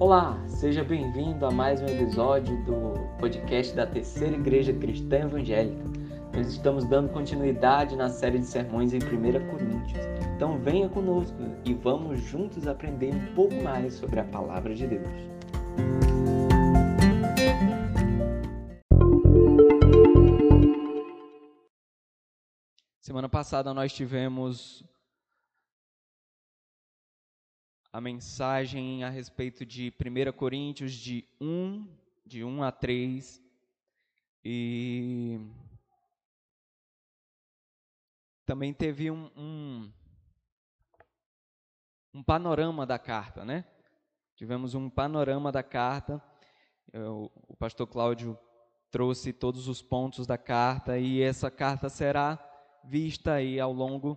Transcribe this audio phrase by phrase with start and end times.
[0.00, 5.82] Olá, seja bem-vindo a mais um episódio do podcast da Terceira Igreja Cristã Evangélica.
[6.32, 9.00] Nós estamos dando continuidade na série de sermões em 1
[9.50, 10.06] Coríntios.
[10.36, 15.08] Então venha conosco e vamos juntos aprender um pouco mais sobre a palavra de Deus.
[23.00, 24.84] Semana passada nós tivemos
[27.92, 31.86] a mensagem a respeito de 1 Coríntios de 1,
[32.24, 33.42] de 1 a 3.
[34.44, 35.40] E
[38.44, 39.92] também teve um, um,
[42.14, 43.64] um panorama da carta, né?
[44.36, 46.22] Tivemos um panorama da carta.
[46.92, 48.38] Eu, o pastor Cláudio
[48.90, 52.38] trouxe todos os pontos da carta e essa carta será
[52.84, 54.16] vista aí ao longo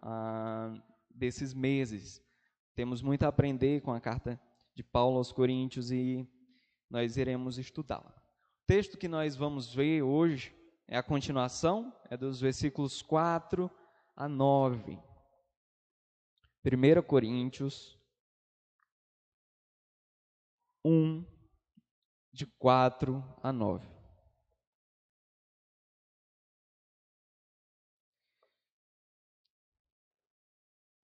[0.00, 0.74] ah,
[1.10, 2.20] desses meses.
[2.78, 4.40] Temos muito a aprender com a carta
[4.72, 6.24] de Paulo aos Coríntios e
[6.88, 8.14] nós iremos estudá-la.
[8.62, 10.54] O texto que nós vamos ver hoje
[10.86, 13.68] é a continuação, é dos versículos 4
[14.14, 14.96] a 9.
[16.64, 17.98] 1 Coríntios
[20.84, 21.24] 1,
[22.32, 23.97] de 4 a 9.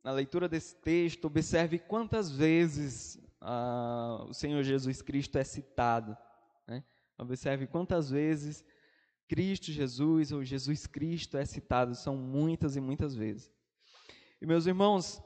[0.03, 6.17] Na leitura desse texto, observe quantas vezes ah, o Senhor Jesus Cristo é citado.
[6.67, 6.83] Né?
[7.17, 8.65] Observe quantas vezes
[9.27, 11.95] Cristo Jesus ou Jesus Cristo é citado.
[11.95, 13.49] São muitas e muitas vezes.
[14.41, 15.23] E meus irmãos,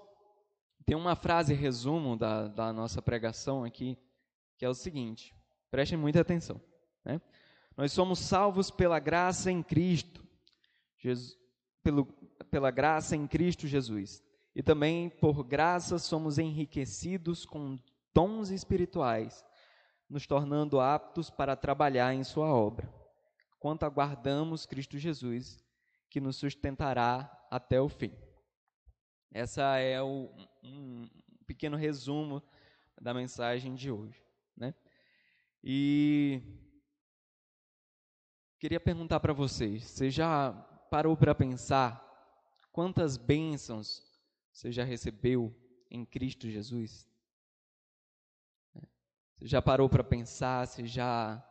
[0.86, 3.98] tem uma frase resumo da, da nossa pregação aqui,
[4.58, 5.36] que é o seguinte:
[5.72, 6.62] prestem muita atenção.
[7.04, 7.20] Né?
[7.76, 10.24] Nós somos salvos pela graça em Cristo,
[10.98, 11.36] Jesus,
[11.82, 12.06] pelo,
[12.52, 14.24] pela graça em Cristo Jesus.
[14.58, 17.78] E também, por graça, somos enriquecidos com
[18.12, 19.46] dons espirituais,
[20.10, 22.92] nos tornando aptos para trabalhar em Sua obra,
[23.60, 25.64] quanto aguardamos Cristo Jesus,
[26.10, 28.12] que nos sustentará até o fim.
[29.32, 31.08] Essa é o, um
[31.46, 32.42] pequeno resumo
[33.00, 34.26] da mensagem de hoje,
[34.56, 34.74] né?
[35.64, 36.42] E
[38.60, 40.52] queria perguntar para vocês: você já
[40.90, 42.04] parou para pensar
[42.72, 44.07] quantas bênçãos
[44.58, 45.56] você já recebeu
[45.88, 47.08] em Cristo Jesus?
[49.36, 50.66] Você já parou para pensar?
[50.66, 51.48] Você já.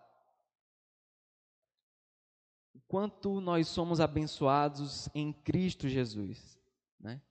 [2.74, 6.60] O quanto nós somos abençoados em Cristo Jesus,
[6.98, 7.22] né?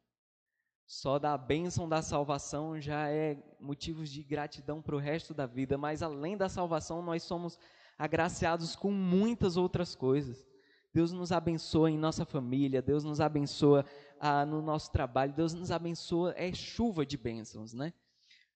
[0.87, 5.77] Só da bênção da salvação já é motivos de gratidão para o resto da vida,
[5.77, 7.59] mas além da salvação, nós somos
[7.97, 10.47] agraciados com muitas outras coisas.
[10.95, 13.85] Deus nos abençoa em nossa família, Deus nos abençoa
[14.17, 15.33] ah, no nosso trabalho.
[15.33, 17.91] Deus nos abençoa, é chuva de bênçãos, né?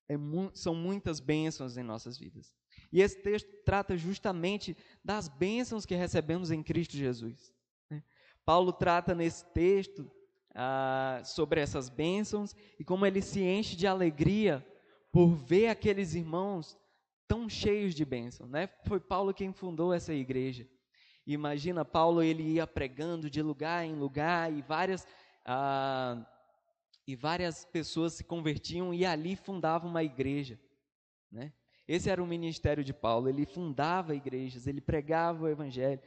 [0.07, 2.53] É mu são muitas bênçãos em nossas vidas.
[2.94, 7.53] E esse texto trata justamente das bênçãos que recebemos em Cristo Jesus.
[7.89, 8.01] Né?
[8.45, 10.09] Paulo trata nesse texto
[10.55, 14.66] ah, sobre essas bênçãos e como ele se enche de alegria
[15.11, 16.79] por ver aqueles irmãos
[17.28, 18.49] tão cheios de bênçãos.
[18.49, 18.69] Né?
[18.85, 20.66] Foi Paulo quem fundou essa igreja.
[21.34, 25.06] Imagina, Paulo ele ia pregando de lugar em lugar e várias
[25.45, 26.25] ah,
[27.06, 30.59] e várias pessoas se convertiam e ali fundavam uma igreja.
[31.31, 31.51] Né?
[31.88, 33.29] Esse era o ministério de Paulo.
[33.29, 36.00] Ele fundava igrejas, ele pregava o evangelho.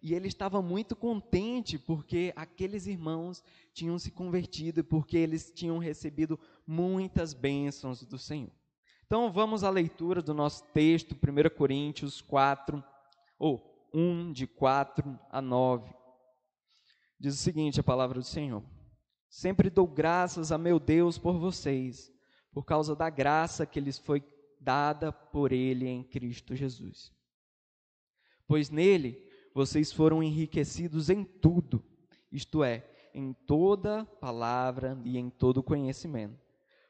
[0.00, 6.38] E ele estava muito contente porque aqueles irmãos tinham se convertido, porque eles tinham recebido
[6.66, 8.52] muitas bênçãos do Senhor.
[9.06, 12.82] Então vamos à leitura do nosso texto, 1 Coríntios 4,
[13.38, 15.92] ou 1, de 4 a 9.
[17.18, 18.62] Diz o seguinte: a palavra do Senhor.
[19.28, 22.12] Sempre dou graças a meu Deus por vocês,
[22.52, 24.22] por causa da graça que lhes foi
[24.60, 27.12] dada por Ele em Cristo Jesus.
[28.46, 29.22] Pois nele
[29.54, 31.84] vocês foram enriquecidos em tudo,
[32.32, 36.38] isto é, em toda palavra e em todo conhecimento,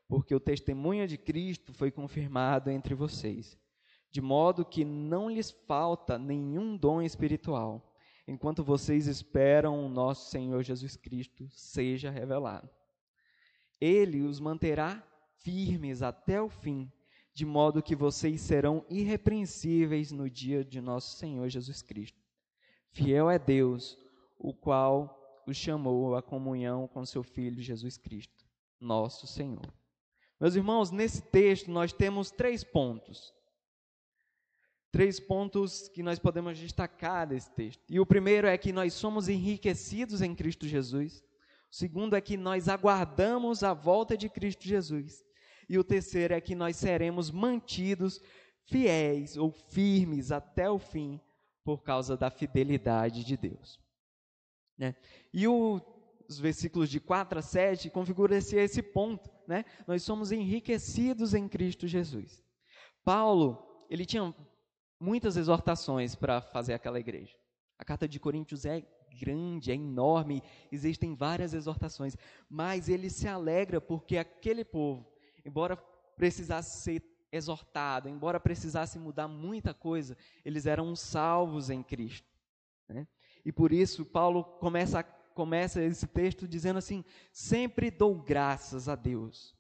[0.07, 3.59] porque o testemunho de Cristo foi confirmado entre vocês,
[4.11, 7.89] de modo que não lhes falta nenhum dom espiritual
[8.29, 12.69] enquanto vocês esperam o nosso Senhor Jesus Cristo seja revelado.
[13.81, 15.03] Ele os manterá
[15.39, 16.93] firmes até o fim,
[17.33, 22.21] de modo que vocês serão irrepreensíveis no dia de nosso Senhor Jesus Cristo.
[22.91, 23.97] Fiel é Deus,
[24.39, 28.45] o qual os chamou à comunhão com seu Filho Jesus Cristo,
[28.79, 29.73] nosso Senhor.
[30.39, 33.33] Meus irmãos, nesse texto nós temos três pontos
[34.91, 37.83] três pontos que nós podemos destacar desse texto.
[37.89, 41.23] E o primeiro é que nós somos enriquecidos em Cristo Jesus.
[41.71, 45.25] O segundo é que nós aguardamos a volta de Cristo Jesus.
[45.69, 48.21] E o terceiro é que nós seremos mantidos
[48.65, 51.21] fiéis ou firmes até o fim
[51.63, 53.79] por causa da fidelidade de Deus.
[54.79, 54.95] Né?
[55.35, 55.81] E o,
[56.27, 59.29] os versículos de 4 a 7 configuram esse, esse ponto.
[59.47, 59.65] Né?
[59.87, 62.43] Nós somos enriquecidos em Cristo Jesus.
[63.05, 64.35] Paulo, ele tinha
[65.01, 67.37] muitas exortações para fazer aquela igreja.
[67.79, 68.83] A carta de Coríntios é
[69.21, 72.17] grande, é enorme, existem várias exortações,
[72.49, 75.07] mas ele se alegra porque aquele povo,
[75.45, 75.77] embora
[76.17, 82.29] precisasse ser exortado, embora precisasse mudar muita coisa, eles eram salvos em Cristo.
[82.89, 83.07] Né?
[83.45, 89.57] E por isso Paulo começa, começa esse texto dizendo assim: sempre dou graças a Deus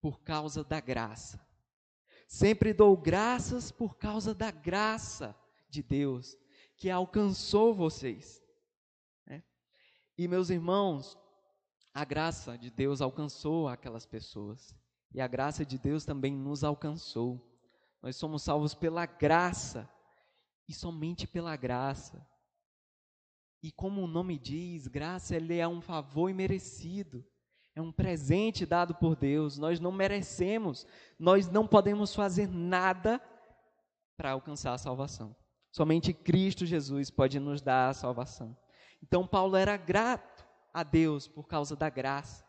[0.00, 1.40] por causa da graça.
[2.28, 5.34] Sempre dou graças por causa da graça
[5.70, 6.36] de Deus
[6.76, 8.44] que alcançou vocês.
[9.26, 9.42] Né?
[10.16, 11.16] E meus irmãos,
[11.94, 14.76] a graça de Deus alcançou aquelas pessoas.
[15.10, 17.42] E a graça de Deus também nos alcançou.
[18.02, 19.90] Nós somos salvos pela graça
[20.68, 22.24] e somente pela graça.
[23.62, 27.26] E como o nome diz, graça é um favor imerecido.
[27.78, 29.56] É um presente dado por Deus.
[29.56, 30.84] Nós não merecemos,
[31.16, 33.22] nós não podemos fazer nada
[34.16, 35.32] para alcançar a salvação.
[35.70, 38.56] Somente Cristo Jesus pode nos dar a salvação.
[39.00, 40.44] Então Paulo era grato
[40.74, 42.44] a Deus por causa da graça,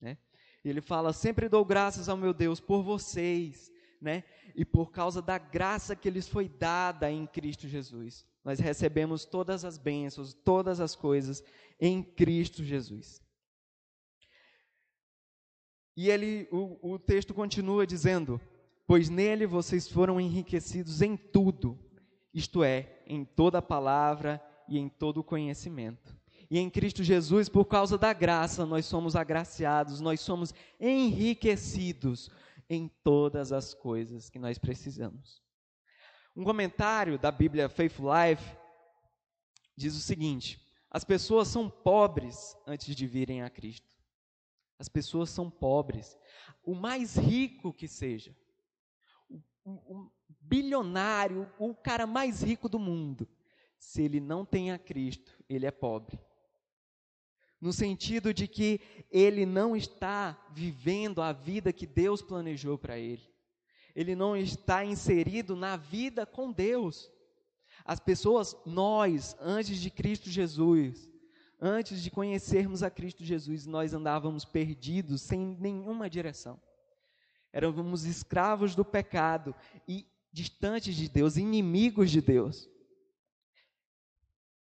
[0.00, 0.18] né?
[0.64, 4.22] Ele fala: "Sempre dou graças ao meu Deus por vocês", né?
[4.54, 8.24] E por causa da graça que lhes foi dada em Cristo Jesus.
[8.44, 11.42] Nós recebemos todas as bênçãos, todas as coisas
[11.80, 13.23] em Cristo Jesus.
[15.96, 18.40] E ele, o, o texto continua dizendo:
[18.86, 21.78] Pois nele vocês foram enriquecidos em tudo,
[22.32, 26.16] isto é, em toda palavra e em todo conhecimento.
[26.50, 32.30] E em Cristo Jesus, por causa da graça, nós somos agraciados, nós somos enriquecidos
[32.68, 35.42] em todas as coisas que nós precisamos.
[36.36, 38.56] Um comentário da Bíblia Faithful Life
[39.76, 40.60] diz o seguinte:
[40.90, 43.93] as pessoas são pobres antes de virem a Cristo.
[44.84, 46.14] As pessoas são pobres.
[46.62, 48.36] O mais rico que seja,
[49.64, 50.10] o, o,
[50.42, 53.26] bilionário, o cara mais rico do mundo,
[53.78, 56.20] se ele não tem a Cristo, ele é pobre.
[57.58, 58.78] No sentido de que
[59.10, 63.26] ele não está vivendo a vida que Deus planejou para ele.
[63.96, 67.10] Ele não está inserido na vida com Deus.
[67.86, 71.10] As pessoas, nós, antes de Cristo Jesus,
[71.60, 76.60] antes de conhecermos a Cristo Jesus, nós andávamos perdidos, sem nenhuma direção.
[77.52, 79.54] Éramos escravos do pecado
[79.86, 82.68] e distantes de Deus, inimigos de Deus.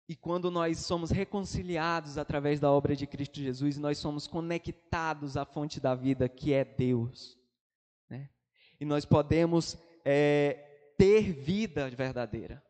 [0.08, 5.44] E quando nós somos reconciliados através da obra de Cristo Jesus, nós somos conectados à
[5.44, 7.38] fonte da vida, que é Deus.
[8.10, 8.30] Né?
[8.80, 12.64] E nós podemos é, ter vida verdadeira.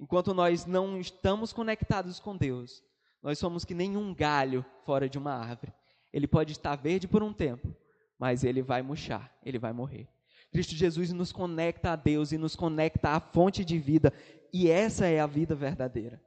[0.00, 2.82] Enquanto nós não estamos conectados com Deus,
[3.22, 5.72] nós somos que nem um galho fora de uma árvore.
[6.12, 7.74] Ele pode estar verde por um tempo,
[8.18, 10.08] mas ele vai murchar, ele vai morrer.
[10.52, 14.12] Cristo Jesus nos conecta a Deus e nos conecta à fonte de vida,
[14.52, 16.20] e essa é a vida verdadeira.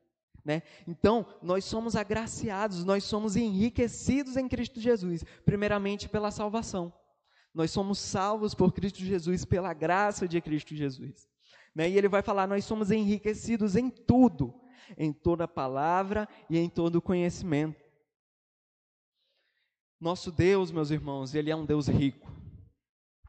[0.45, 0.62] Né?
[0.88, 6.94] Então, nós somos agraciados, nós somos enriquecidos em Cristo Jesus, primeiramente pela salvação.
[7.53, 11.29] Nós somos salvos por Cristo Jesus, pela graça de Cristo Jesus.
[11.74, 11.89] Né?
[11.89, 14.53] E ele vai falar: nós somos enriquecidos em tudo,
[14.98, 17.82] em toda palavra e em todo conhecimento.
[20.00, 22.30] Nosso Deus, meus irmãos, ele é um Deus rico.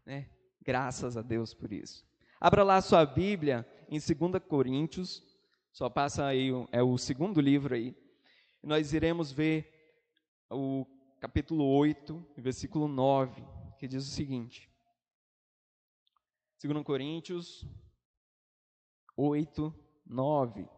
[0.05, 0.29] Né?
[0.61, 2.05] Graças a Deus por isso.
[2.41, 5.23] Abra lá a sua Bíblia em 2 Coríntios,
[5.73, 7.97] só passa aí, é o segundo livro aí.
[8.63, 10.03] Nós iremos ver
[10.51, 10.87] o
[11.21, 13.43] capítulo 8, versículo 9,
[13.79, 14.71] que diz o seguinte.
[16.63, 17.67] 2 Coríntios
[19.17, 19.75] 8,
[20.07, 20.69] 9.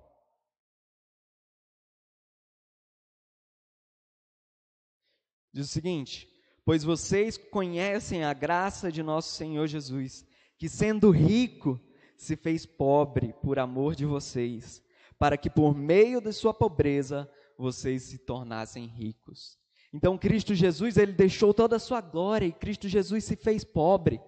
[5.56, 6.28] Diz o seguinte:
[6.66, 10.22] Pois vocês conhecem a graça de nosso Senhor Jesus,
[10.58, 11.80] que sendo rico,
[12.14, 14.82] se fez pobre por amor de vocês,
[15.18, 19.58] para que por meio de sua pobreza vocês se tornassem ricos.
[19.94, 24.20] Então Cristo Jesus, ele deixou toda a sua glória e Cristo Jesus se fez pobre.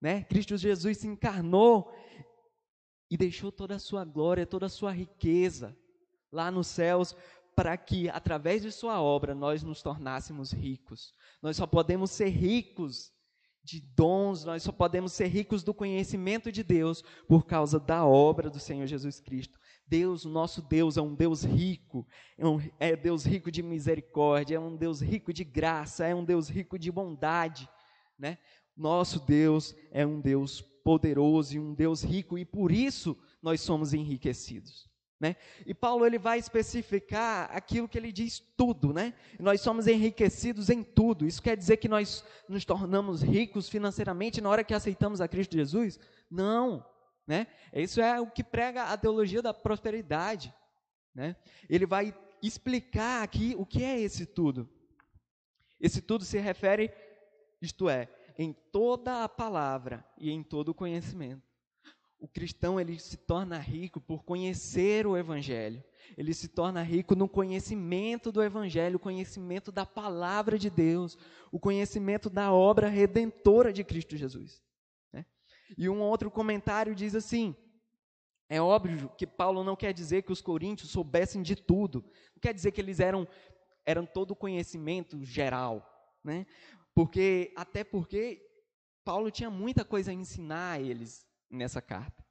[0.00, 0.24] Né?
[0.24, 1.94] Cristo Jesus se encarnou
[3.08, 5.78] e deixou toda a sua glória, toda a sua riqueza
[6.32, 7.14] lá nos céus
[7.54, 11.12] para que, através de Sua obra, nós nos tornássemos ricos.
[11.42, 13.12] Nós só podemos ser ricos
[13.62, 18.50] de dons, nós só podemos ser ricos do conhecimento de Deus por causa da obra
[18.50, 19.58] do Senhor Jesus Cristo.
[19.86, 22.06] Deus, nosso Deus, é um Deus rico,
[22.38, 26.24] é, um, é Deus rico de misericórdia, é um Deus rico de graça, é um
[26.24, 27.68] Deus rico de bondade.
[28.18, 28.38] Né?
[28.76, 33.94] Nosso Deus é um Deus poderoso e um Deus rico e por isso nós somos
[33.94, 34.88] enriquecidos.
[35.18, 35.36] Né?
[35.64, 39.14] E Paulo ele vai especificar aquilo que ele diz tudo, né?
[39.38, 41.26] Nós somos enriquecidos em tudo.
[41.26, 45.56] Isso quer dizer que nós nos tornamos ricos financeiramente na hora que aceitamos a Cristo
[45.56, 46.00] Jesus?
[46.28, 46.84] Não,
[47.26, 47.46] né?
[47.72, 50.52] Isso é o que prega a teologia da prosperidade,
[51.14, 51.36] né?
[51.70, 54.68] Ele vai explicar aqui o que é esse tudo.
[55.80, 56.92] Esse tudo se refere,
[57.62, 61.43] isto é, em toda a palavra e em todo o conhecimento
[62.24, 65.84] o cristão ele se torna rico por conhecer o evangelho.
[66.16, 71.18] Ele se torna rico no conhecimento do evangelho, o conhecimento da palavra de Deus,
[71.52, 74.62] o conhecimento da obra redentora de Cristo Jesus.
[75.12, 75.26] Né?
[75.76, 77.54] E um outro comentário diz assim:
[78.48, 82.02] é óbvio que Paulo não quer dizer que os coríntios soubessem de tudo,
[82.34, 83.28] não quer dizer que eles eram
[83.84, 85.86] eram todo conhecimento geral,
[86.24, 86.46] né?
[86.94, 88.40] Porque até porque
[89.04, 92.24] Paulo tinha muita coisa a ensinar a eles nessa carta.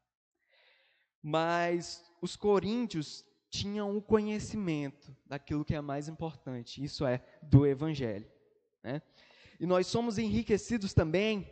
[1.21, 8.29] Mas os coríntios tinham o conhecimento daquilo que é mais importante, isso é, do Evangelho.
[8.83, 9.01] Né?
[9.59, 11.47] E nós somos enriquecidos também,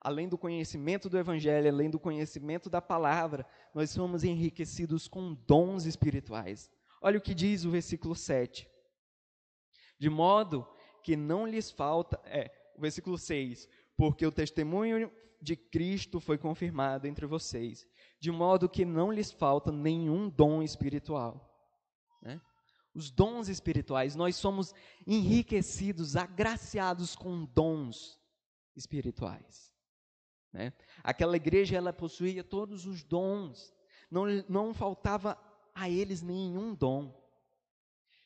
[0.00, 5.86] além do conhecimento do Evangelho, além do conhecimento da palavra, nós somos enriquecidos com dons
[5.86, 6.70] espirituais.
[7.00, 8.68] Olha o que diz o versículo 7.
[9.98, 10.68] De modo
[11.02, 17.06] que não lhes falta, é, o versículo 6, porque o testemunho de Cristo foi confirmado
[17.06, 17.86] entre vocês,
[18.18, 21.52] de modo que não lhes falta nenhum dom espiritual.
[22.22, 22.40] Né?
[22.94, 24.74] Os dons espirituais, nós somos
[25.06, 28.18] enriquecidos, agraciados com dons
[28.74, 29.72] espirituais.
[30.52, 30.72] Né?
[31.04, 33.72] Aquela igreja, ela possuía todos os dons,
[34.10, 35.38] não, não faltava
[35.74, 37.14] a eles nenhum dom.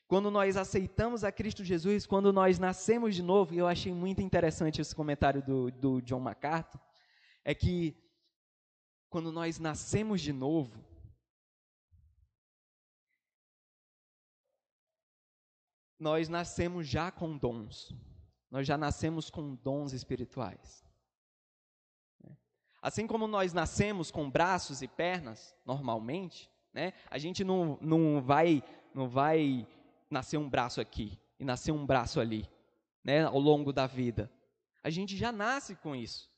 [0.07, 4.21] Quando nós aceitamos a Cristo Jesus, quando nós nascemos de novo, e eu achei muito
[4.21, 6.81] interessante esse comentário do, do John MacArthur,
[7.43, 7.95] é que
[9.09, 10.83] quando nós nascemos de novo,
[15.99, 17.93] nós nascemos já com dons.
[18.49, 20.83] Nós já nascemos com dons espirituais.
[22.81, 26.93] Assim como nós nascemos com braços e pernas, normalmente, né?
[27.09, 29.67] A gente não, não, vai, não vai
[30.09, 32.49] nascer um braço aqui e nascer um braço ali,
[33.03, 33.23] né?
[33.23, 34.31] Ao longo da vida.
[34.83, 36.30] A gente já nasce com isso.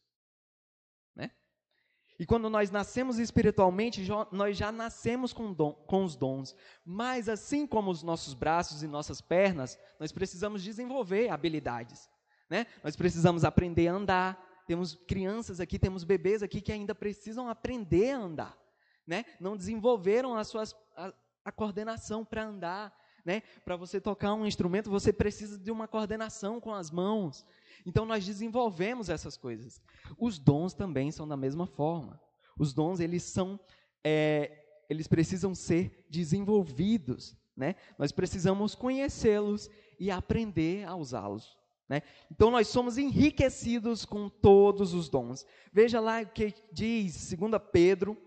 [2.19, 6.55] E quando nós nascemos espiritualmente, nós já nascemos com, dom, com, os dons.
[6.85, 12.09] Mas assim como os nossos braços e nossas pernas, nós precisamos desenvolver habilidades.
[12.49, 12.67] Né?
[12.83, 14.63] Nós precisamos aprender a andar.
[14.67, 18.57] Temos crianças aqui, temos bebês aqui que ainda precisam aprender a andar.
[19.05, 19.25] Né?
[19.39, 21.11] Não desenvolveram as suas, a,
[21.43, 22.95] a coordenação para andar.
[23.25, 23.41] Né?
[23.63, 27.45] Para você tocar um instrumento, você precisa de uma coordenação com as mãos.
[27.85, 29.81] Então nós desenvolvemos essas coisas.
[30.17, 32.19] Os dons também são da mesma forma.
[32.57, 33.59] Os dons eles são,
[34.03, 37.75] é, eles precisam ser desenvolvidos, né?
[37.97, 41.57] Nós precisamos conhecê-los e aprender a usá-los.
[41.87, 42.01] Né?
[42.31, 45.45] Então nós somos enriquecidos com todos os dons.
[45.71, 48.17] Veja lá o que diz 2 Pedro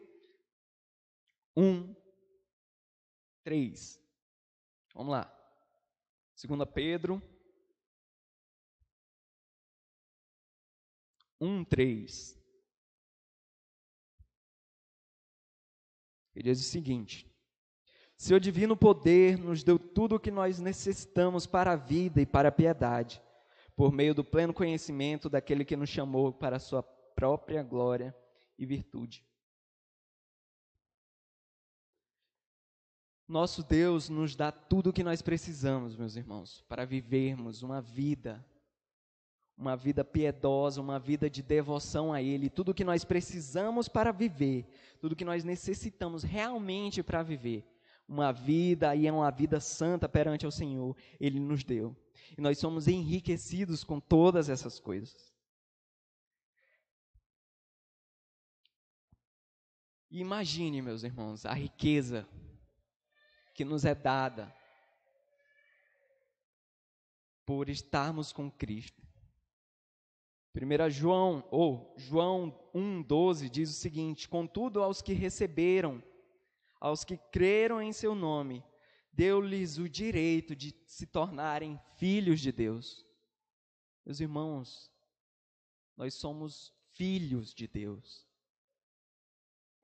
[1.56, 1.94] 1,
[3.44, 4.05] 3.
[4.96, 5.30] Vamos lá.
[6.42, 7.22] 2 Pedro
[11.38, 12.42] 1, 3.
[16.34, 17.30] Ele diz o seguinte:
[18.16, 22.48] Seu divino poder nos deu tudo o que nós necessitamos para a vida e para
[22.48, 23.20] a piedade,
[23.76, 28.16] por meio do pleno conhecimento daquele que nos chamou para a sua própria glória
[28.58, 29.26] e virtude.
[33.28, 38.44] Nosso Deus nos dá tudo o que nós precisamos, meus irmãos, para vivermos uma vida
[39.56, 44.66] uma vida piedosa, uma vida de devoção a Ele, tudo que nós precisamos para viver,
[45.00, 47.64] tudo que nós necessitamos realmente para viver,
[48.06, 51.96] uma vida e é uma vida santa perante ao Senhor, Ele nos deu.
[52.36, 55.34] E nós somos enriquecidos com todas essas coisas.
[60.10, 62.28] Imagine, meus irmãos, a riqueza
[63.56, 64.54] que nos é dada
[67.46, 69.02] por estarmos com Cristo.
[70.54, 76.02] 1 João, ou João 1,12 diz o seguinte: Contudo, aos que receberam,
[76.80, 78.62] aos que creram em seu nome,
[79.12, 83.06] deu-lhes o direito de se tornarem filhos de Deus.
[84.04, 84.90] Meus irmãos,
[85.96, 88.25] nós somos filhos de Deus.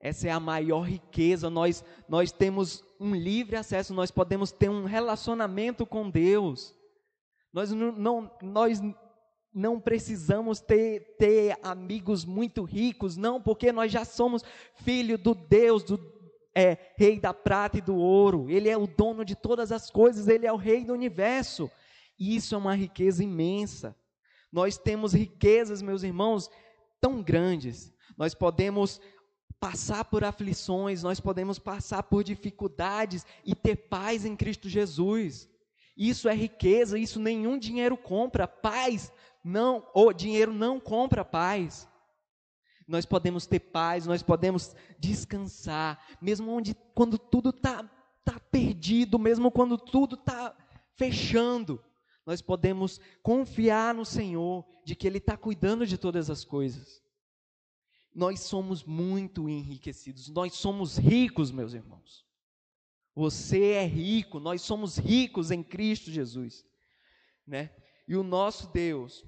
[0.03, 1.49] Essa é a maior riqueza.
[1.49, 6.75] Nós, nós temos um livre acesso, nós podemos ter um relacionamento com Deus.
[7.53, 8.81] Nós não, não, nós
[9.53, 14.43] não precisamos ter, ter amigos muito ricos, não, porque nós já somos
[14.75, 15.97] filho do Deus, do
[16.53, 18.49] é, Rei da prata e do ouro.
[18.49, 21.71] Ele é o dono de todas as coisas, ele é o Rei do universo.
[22.19, 23.95] Isso é uma riqueza imensa.
[24.51, 26.49] Nós temos riquezas, meus irmãos,
[26.99, 27.93] tão grandes.
[28.17, 28.99] Nós podemos
[29.63, 35.49] passar por aflições, nós podemos passar por dificuldades e ter paz em Cristo Jesus.
[35.95, 38.45] Isso é riqueza, isso nenhum dinheiro compra.
[38.45, 39.09] Paz
[39.41, 41.87] não, o dinheiro não compra paz.
[42.85, 47.89] Nós podemos ter paz, nós podemos descansar, mesmo onde quando tudo está
[48.25, 50.53] tá perdido, mesmo quando tudo está
[50.97, 51.81] fechando,
[52.25, 57.02] nós podemos confiar no Senhor de que Ele está cuidando de todas as coisas.
[58.13, 62.25] Nós somos muito enriquecidos, nós somos ricos, meus irmãos.
[63.15, 66.65] Você é rico, nós somos ricos em Cristo Jesus,
[67.45, 67.71] né?
[68.07, 69.25] E o nosso Deus,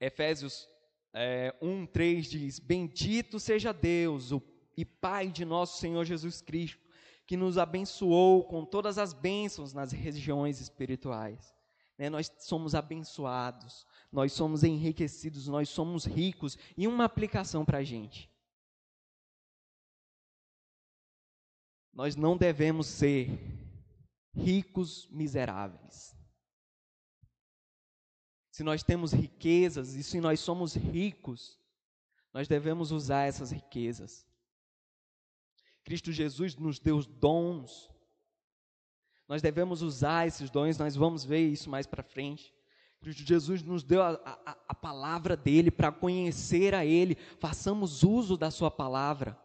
[0.00, 0.68] Efésios
[1.12, 4.42] é, 1, 3 diz: Bendito seja Deus o,
[4.76, 6.80] e Pai de nosso Senhor Jesus Cristo,
[7.26, 11.54] que nos abençoou com todas as bênçãos nas regiões espirituais.
[11.96, 16.56] Né, nós somos abençoados, nós somos enriquecidos, nós somos ricos.
[16.76, 18.30] E uma aplicação para a gente.
[21.92, 23.28] Nós não devemos ser
[24.34, 26.18] ricos miseráveis
[28.58, 31.56] se nós temos riquezas e se nós somos ricos,
[32.34, 34.26] nós devemos usar essas riquezas.
[35.84, 37.88] Cristo Jesus nos deu dons.
[39.28, 42.52] Nós devemos usar esses dons, nós vamos ver isso mais para frente.
[43.02, 44.10] Jesus nos deu a,
[44.44, 49.38] a, a palavra dele para conhecer a Ele, façamos uso da Sua palavra.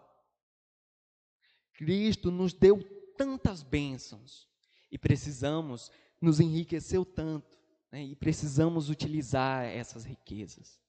[1.74, 2.84] Cristo nos deu
[3.18, 4.48] tantas bênçãos
[4.92, 5.92] e precisamos,
[6.22, 7.58] nos enriqueceu tanto
[7.92, 10.80] né, e precisamos utilizar essas riquezas.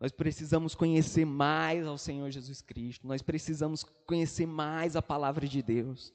[0.00, 5.62] Nós precisamos conhecer mais ao Senhor Jesus Cristo, nós precisamos conhecer mais a palavra de
[5.62, 6.12] Deus.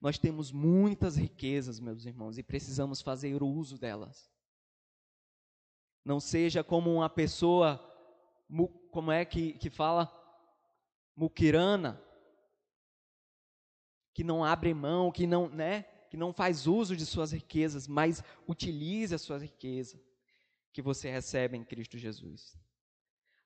[0.00, 4.30] Nós temos muitas riquezas, meus irmãos, e precisamos fazer uso delas.
[6.08, 7.78] Não seja como uma pessoa,
[8.90, 10.10] como é que, que fala?
[11.14, 12.02] Muquirana,
[14.14, 15.82] que não abre mão, que não, né?
[16.08, 20.00] que não faz uso de suas riquezas, mas utilize a sua riqueza
[20.72, 22.58] que você recebe em Cristo Jesus.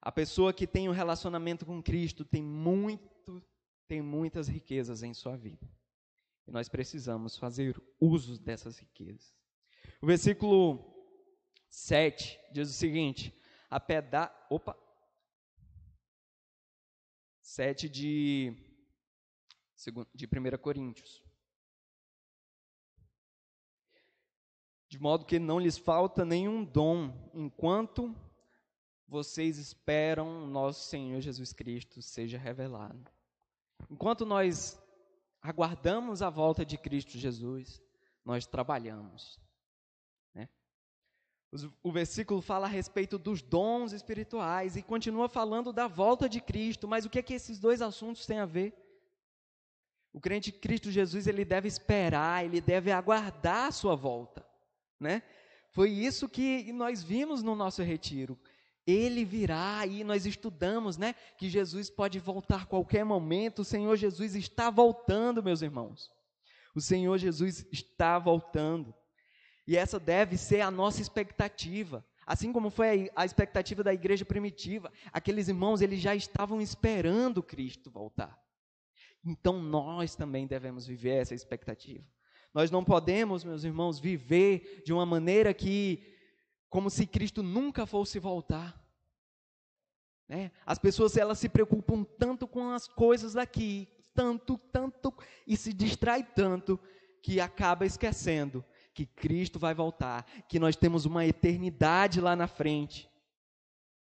[0.00, 3.42] A pessoa que tem um relacionamento com Cristo tem muito,
[3.88, 5.68] tem muitas riquezas em sua vida.
[6.46, 9.34] E nós precisamos fazer uso dessas riquezas.
[10.00, 10.91] O versículo
[11.72, 13.34] 7 diz o seguinte:
[13.68, 14.78] a peda, opa,
[17.40, 18.54] 7 de,
[20.14, 21.22] de 1 Coríntios.
[24.92, 28.14] de modo que não lhes falta nenhum dom, enquanto
[29.08, 33.10] vocês esperam nosso Senhor Jesus Cristo seja revelado.
[33.90, 34.78] Enquanto nós
[35.40, 37.80] aguardamos a volta de Cristo Jesus,
[38.22, 39.40] nós trabalhamos.
[41.82, 46.88] O versículo fala a respeito dos dons espirituais e continua falando da volta de Cristo,
[46.88, 48.74] mas o que é que esses dois assuntos têm a ver?
[50.12, 54.42] O crente Cristo Jesus, ele deve esperar, ele deve aguardar a sua volta
[55.02, 55.22] né?
[55.72, 58.38] Foi isso que nós vimos no nosso retiro.
[58.86, 61.14] Ele virá e nós estudamos, né?
[61.36, 63.60] Que Jesus pode voltar qualquer momento.
[63.60, 66.10] O Senhor Jesus está voltando, meus irmãos.
[66.74, 68.94] O Senhor Jesus está voltando.
[69.66, 72.04] E essa deve ser a nossa expectativa.
[72.26, 77.90] Assim como foi a expectativa da igreja primitiva, aqueles irmãos eles já estavam esperando Cristo
[77.90, 78.40] voltar.
[79.24, 82.04] Então nós também devemos viver essa expectativa.
[82.54, 86.04] Nós não podemos, meus irmãos, viver de uma maneira que,
[86.68, 88.78] como se Cristo nunca fosse voltar.
[90.28, 90.52] Né?
[90.66, 95.14] As pessoas elas se preocupam tanto com as coisas daqui, tanto, tanto,
[95.46, 96.78] e se distrai tanto,
[97.22, 103.08] que acaba esquecendo que Cristo vai voltar, que nós temos uma eternidade lá na frente.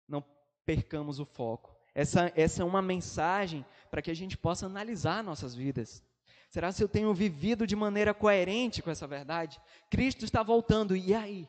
[0.07, 0.23] Não
[0.65, 1.75] percamos o foco.
[1.93, 6.03] Essa, essa é uma mensagem para que a gente possa analisar nossas vidas.
[6.49, 9.61] Será se eu tenho vivido de maneira coerente com essa verdade?
[9.89, 11.47] Cristo está voltando, e aí?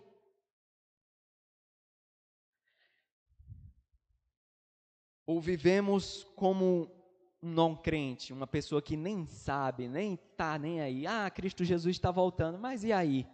[5.25, 7.00] Ou vivemos como
[7.43, 11.07] um não crente, uma pessoa que nem sabe, nem está nem aí.
[11.07, 13.27] Ah, Cristo Jesus está voltando, mas e aí?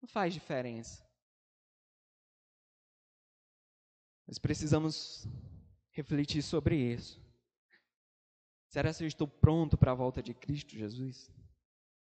[0.00, 1.06] Não faz diferença.
[4.26, 5.26] Nós precisamos
[5.92, 7.20] refletir sobre isso.
[8.68, 11.30] Será se eu estou pronto para a volta de Cristo Jesus?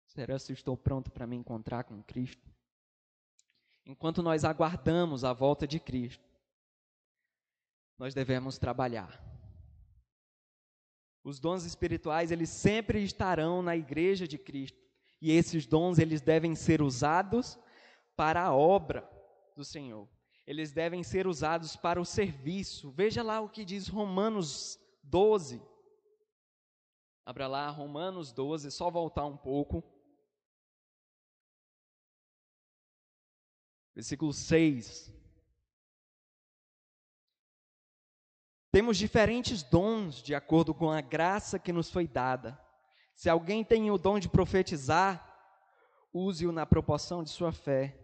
[0.07, 2.51] Será se eu estou pronto para me encontrar com Cristo?
[3.91, 6.25] enquanto nós aguardamos a volta de Cristo,
[7.99, 9.30] nós devemos trabalhar.
[11.23, 14.79] Os dons espirituais, eles sempre estarão na igreja de Cristo.
[15.21, 17.59] E esses dons, eles devem ser usados
[18.17, 19.09] para a obra
[19.55, 20.09] do Senhor.
[20.47, 22.91] Eles devem ser usados para o serviço.
[22.91, 25.63] Veja lá o que diz Romanos 12.
[27.25, 29.85] Abra lá Romanos 12, só voltar um pouco.
[33.95, 35.13] Versículo 6.
[38.73, 42.59] Temos diferentes dons de acordo com a graça que nos foi dada.
[43.17, 45.27] Se alguém tem o dom de profetizar,
[46.13, 47.99] use-o na proporção de sua fé.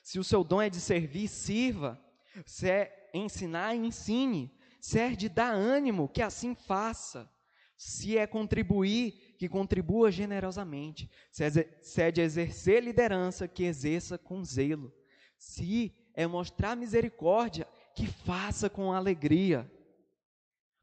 [0.00, 2.00] Se o seu dom é de servir, sirva.
[2.46, 4.56] Se é ensinar, ensine.
[4.80, 7.28] Se é de dar ânimo, que assim faça.
[7.76, 11.10] Se é contribuir, que contribua generosamente.
[11.32, 14.94] Se é, é de exercer liderança, que exerça com zelo.
[15.36, 19.68] Se é mostrar misericórdia, que faça com alegria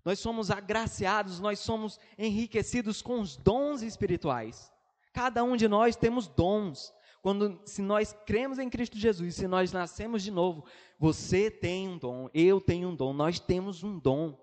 [0.04, 4.72] nós somos agraciados, nós somos enriquecidos com os dons espirituais.
[5.14, 6.94] Cada um de nós temos dons.
[7.22, 10.66] Quando se nós cremos em Cristo Jesus, se nós nascemos de novo,
[10.98, 14.40] você tem um dom, eu tenho um dom, nós temos um dom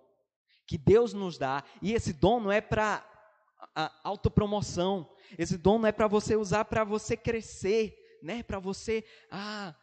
[0.67, 3.05] que Deus nos dá, e esse dom não é para
[4.03, 5.09] autopromoção.
[5.39, 8.43] Esse dom não é para você usar para você crescer, né?
[8.43, 9.75] Para você, ah,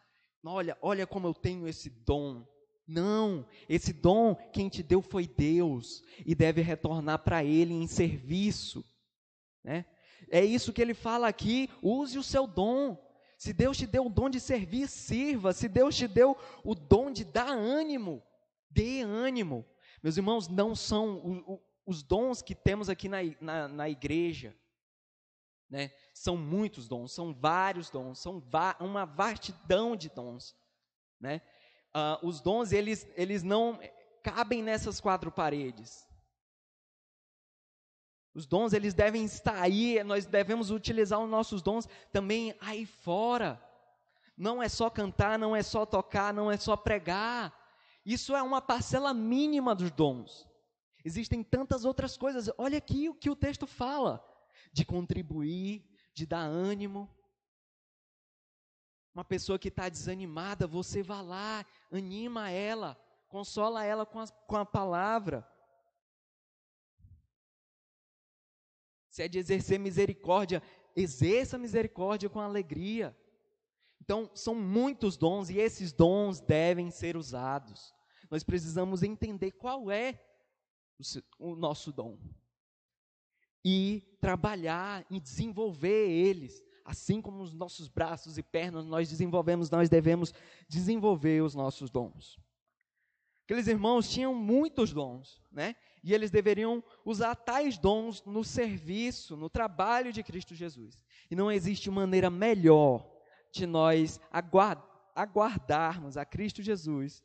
[0.44, 2.46] olha, olha como eu tenho esse dom.
[2.86, 8.84] Não, esse dom quem te deu foi Deus e deve retornar para Ele em serviço.
[9.62, 9.86] Né?
[10.30, 13.02] É isso que ele fala aqui: use o seu dom.
[13.38, 15.52] Se Deus te deu o dom de servir, sirva.
[15.52, 18.22] Se Deus te deu o dom de dar ânimo,
[18.70, 19.66] dê ânimo.
[20.02, 24.56] Meus irmãos, não são os dons que temos aqui na, na, na igreja.
[25.68, 25.90] Né?
[26.12, 28.42] São muitos dons, são vários dons, são
[28.80, 30.54] uma vastidão de dons.
[31.18, 31.40] Né?
[31.94, 33.78] Uh, os dons eles, eles não
[34.22, 36.08] cabem nessas quatro paredes.
[38.34, 43.62] Os dons eles devem estar aí, nós devemos utilizar os nossos dons também aí fora.
[44.36, 47.54] Não é só cantar, não é só tocar, não é só pregar.
[48.04, 50.48] Isso é uma parcela mínima dos dons.
[51.04, 52.50] Existem tantas outras coisas.
[52.58, 54.24] Olha aqui o que o texto fala:
[54.72, 57.08] de contribuir, de dar ânimo,
[59.14, 64.56] uma pessoa que está desanimada, você vá lá, anima ela, consola ela com a, com
[64.56, 65.48] a palavra.
[69.08, 70.60] Se é de exercer misericórdia,
[70.96, 73.16] exerça misericórdia com alegria.
[74.00, 77.94] Então, são muitos dons e esses dons devem ser usados.
[78.28, 80.20] Nós precisamos entender qual é
[81.38, 82.18] o, o nosso dom
[83.64, 89.88] e trabalhar e desenvolver eles assim como os nossos braços e pernas nós desenvolvemos, nós
[89.88, 90.34] devemos
[90.68, 92.38] desenvolver os nossos dons.
[93.44, 95.76] Aqueles irmãos tinham muitos dons, né?
[96.02, 100.98] E eles deveriam usar tais dons no serviço, no trabalho de Cristo Jesus.
[101.30, 103.06] E não existe maneira melhor
[103.50, 104.20] de nós
[105.14, 107.22] aguardarmos a Cristo Jesus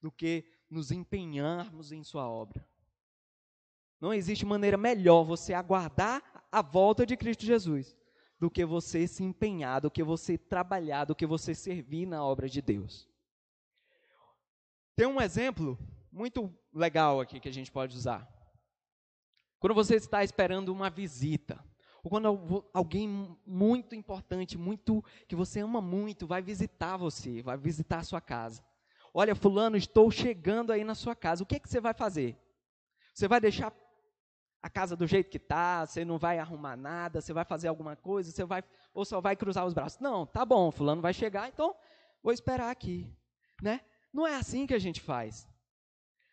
[0.00, 2.66] do que nos empenharmos em Sua obra.
[4.00, 7.96] Não existe maneira melhor você aguardar a volta de Cristo Jesus
[8.40, 12.48] do que você se empenhar, do que você trabalhar, do que você servir na obra
[12.48, 13.06] de Deus.
[14.96, 15.78] Tem um exemplo
[16.10, 18.26] muito legal aqui que a gente pode usar.
[19.58, 21.62] Quando você está esperando uma visita,
[22.02, 27.98] ou quando alguém muito importante, muito que você ama muito, vai visitar você, vai visitar
[27.98, 28.64] a sua casa.
[29.12, 31.42] Olha, fulano, estou chegando aí na sua casa.
[31.42, 32.38] O que é que você vai fazer?
[33.12, 33.70] Você vai deixar
[34.62, 37.96] a casa do jeito que está, você não vai arrumar nada, você vai fazer alguma
[37.96, 39.98] coisa, você vai ou só vai cruzar os braços.
[40.00, 41.74] Não, tá bom, fulano vai chegar, então
[42.22, 43.10] vou esperar aqui,
[43.62, 43.80] né?
[44.12, 45.48] Não é assim que a gente faz.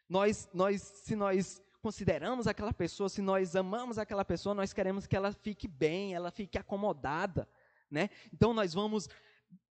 [0.10, 5.16] Nós, nós, se nós consideramos aquela pessoa, se nós amamos aquela pessoa, nós queremos que
[5.16, 7.48] ela fique bem, ela fique acomodada,
[7.90, 8.10] né?
[8.34, 9.08] Então nós vamos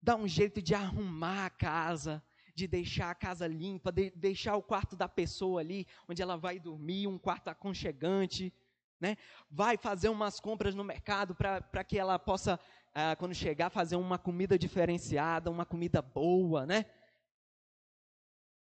[0.00, 2.22] dar um jeito de arrumar a casa,
[2.56, 6.58] de deixar a casa limpa, de deixar o quarto da pessoa ali, onde ela vai
[6.58, 8.50] dormir, um quarto aconchegante,
[8.98, 9.18] né?
[9.50, 12.58] Vai fazer umas compras no mercado para que ela possa,
[12.94, 16.86] ah, quando chegar, fazer uma comida diferenciada, uma comida boa, né?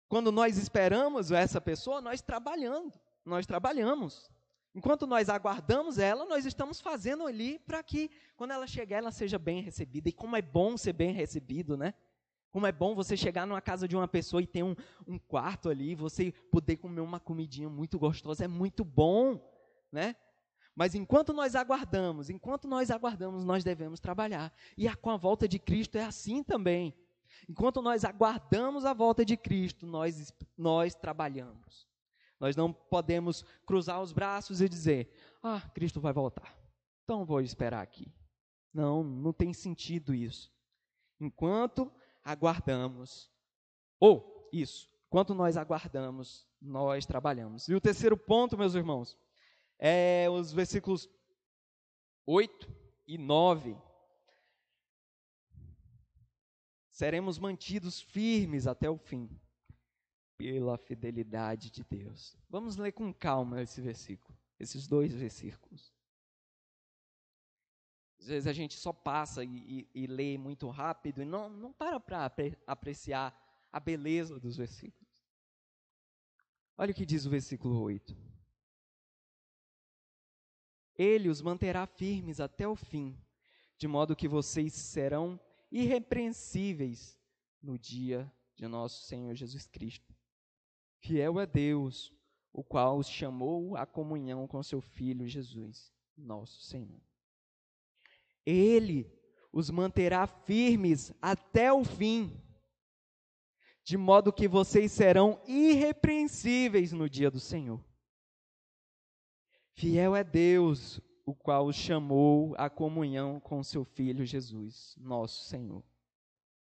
[0.06, 2.92] Quando nós esperamos essa pessoa, nós trabalhando,
[3.24, 4.30] nós trabalhamos.
[4.74, 9.38] Enquanto nós aguardamos ela, nós estamos fazendo ali para que, quando ela chegar, ela seja
[9.38, 10.10] bem recebida.
[10.10, 11.94] E como é bom ser bem recebido, né?
[12.50, 14.74] Como é bom você chegar numa casa de uma pessoa e ter um,
[15.06, 19.40] um quarto ali, você poder comer uma comidinha muito gostosa, é muito bom,
[19.92, 20.16] né?
[20.74, 24.52] Mas enquanto nós aguardamos, enquanto nós aguardamos, nós devemos trabalhar.
[24.76, 26.94] E a, com a volta de Cristo é assim também.
[27.48, 31.88] Enquanto nós aguardamos a volta de Cristo, nós, nós trabalhamos.
[32.38, 36.56] Nós não podemos cruzar os braços e dizer: Ah, Cristo vai voltar.
[37.02, 38.12] Então vou esperar aqui.
[38.72, 40.52] Não, não tem sentido isso.
[41.20, 41.92] Enquanto
[42.28, 43.30] aguardamos,
[43.98, 47.68] ou isso, enquanto nós aguardamos, nós trabalhamos.
[47.68, 49.16] E o terceiro ponto, meus irmãos,
[49.78, 51.08] é os versículos
[52.26, 52.70] 8
[53.06, 53.74] e 9.
[56.90, 59.30] Seremos mantidos firmes até o fim,
[60.36, 62.36] pela fidelidade de Deus.
[62.50, 65.97] Vamos ler com calma esse versículo, esses dois versículos.
[68.18, 71.72] Às vezes a gente só passa e, e, e lê muito rápido e não, não
[71.72, 72.32] para para
[72.66, 73.34] apreciar
[73.72, 75.08] a beleza dos versículos.
[76.76, 78.16] Olha o que diz o versículo 8.
[80.96, 83.16] Ele os manterá firmes até o fim,
[83.76, 85.38] de modo que vocês serão
[85.70, 87.16] irrepreensíveis
[87.62, 90.12] no dia de nosso Senhor Jesus Cristo.
[90.98, 92.12] Fiel é Deus,
[92.52, 97.07] o qual os chamou à comunhão com seu Filho Jesus, nosso Senhor.
[98.48, 99.12] Ele
[99.52, 102.42] os manterá firmes até o fim,
[103.84, 107.84] de modo que vocês serão irrepreensíveis no dia do Senhor.
[109.74, 115.84] Fiel é Deus, o qual os chamou à comunhão com seu Filho Jesus, nosso Senhor.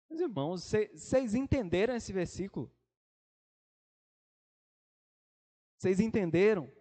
[0.10, 2.74] Meus irmãos, vocês entenderam esse versículo?
[5.78, 6.72] Vocês entenderam?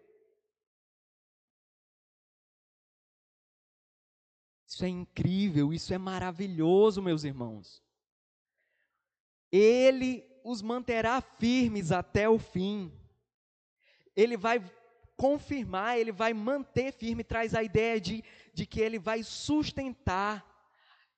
[4.77, 7.83] Isso é incrível, isso é maravilhoso, meus irmãos.
[9.51, 12.93] Ele os manterá firmes até o fim.
[14.15, 14.63] Ele vai
[15.17, 20.45] confirmar, ele vai manter firme, traz a ideia de, de que ele vai sustentar,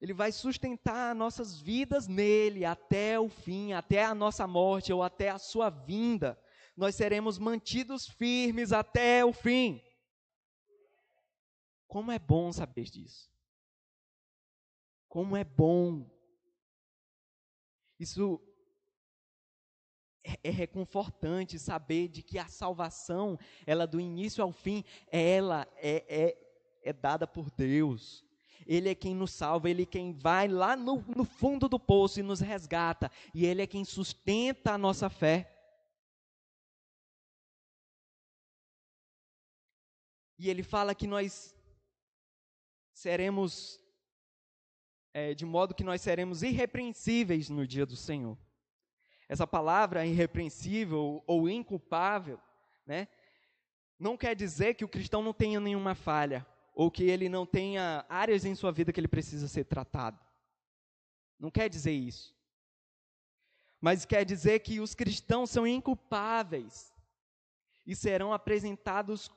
[0.00, 5.30] ele vai sustentar nossas vidas nele até o fim, até a nossa morte ou até
[5.30, 6.40] a sua vinda.
[6.76, 9.82] Nós seremos mantidos firmes até o fim.
[11.88, 13.36] Como é bom saber disso.
[15.08, 16.06] Como é bom.
[17.98, 18.40] Isso
[20.22, 26.04] é, é reconfortante saber de que a salvação, ela do início ao fim, ela é,
[26.08, 26.48] é,
[26.82, 28.24] é dada por Deus.
[28.66, 32.20] Ele é quem nos salva, Ele é quem vai lá no, no fundo do poço
[32.20, 35.54] e nos resgata, e Ele é quem sustenta a nossa fé.
[40.38, 41.56] E Ele fala que nós
[42.92, 43.80] seremos
[45.12, 48.38] é, de modo que nós seremos irrepreensíveis no dia do Senhor.
[49.28, 52.40] Essa palavra irrepreensível ou inculpável,
[52.86, 53.08] né,
[53.98, 58.06] não quer dizer que o cristão não tenha nenhuma falha ou que ele não tenha
[58.08, 60.24] áreas em sua vida que ele precisa ser tratado.
[61.38, 62.36] Não quer dizer isso.
[63.80, 66.94] Mas quer dizer que os cristãos são inculpáveis
[67.86, 69.30] e serão apresentados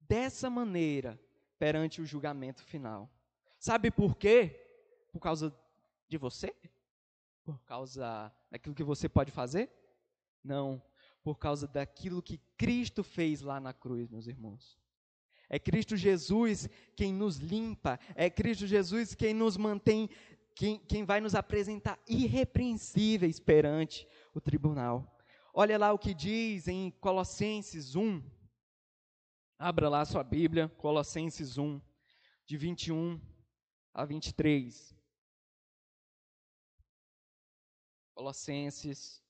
[0.00, 1.18] dessa maneira
[1.58, 3.10] perante o julgamento final.
[3.58, 4.65] Sabe por quê?
[5.16, 5.58] Por causa
[6.10, 6.54] de você?
[7.42, 9.72] Por causa daquilo que você pode fazer?
[10.44, 10.82] Não,
[11.24, 14.78] por causa daquilo que Cristo fez lá na cruz, meus irmãos.
[15.48, 20.10] É Cristo Jesus quem nos limpa, é Cristo Jesus quem nos mantém,
[20.54, 25.18] quem, quem vai nos apresentar irrepreensíveis perante o tribunal.
[25.54, 28.22] Olha lá o que diz em Colossenses 1.
[29.58, 31.80] Abra lá sua Bíblia, Colossenses 1,
[32.44, 33.18] de 21
[33.94, 34.95] a 23.
[38.16, 39.22] Colossenses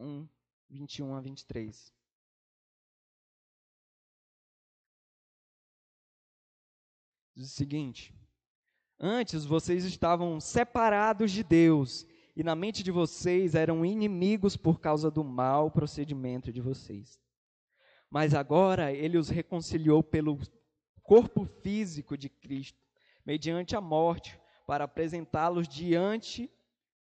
[0.00, 0.26] 1,
[0.70, 1.92] 21 a 23.
[7.34, 8.14] Diz o seguinte:
[8.98, 15.10] Antes vocês estavam separados de Deus, e na mente de vocês eram inimigos por causa
[15.10, 17.20] do mau procedimento de vocês.
[18.08, 20.38] Mas agora ele os reconciliou pelo
[21.02, 22.82] corpo físico de Cristo,
[23.26, 26.50] mediante a morte, para apresentá-los diante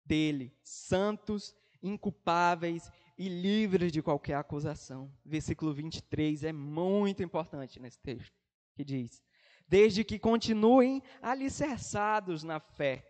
[0.06, 5.12] dele, santos, inculpáveis e livres de qualquer acusação.
[5.24, 8.34] Versículo 23 é muito importante nesse texto,
[8.74, 9.22] que diz:
[9.68, 13.04] Desde que continuem alicerçados na fé,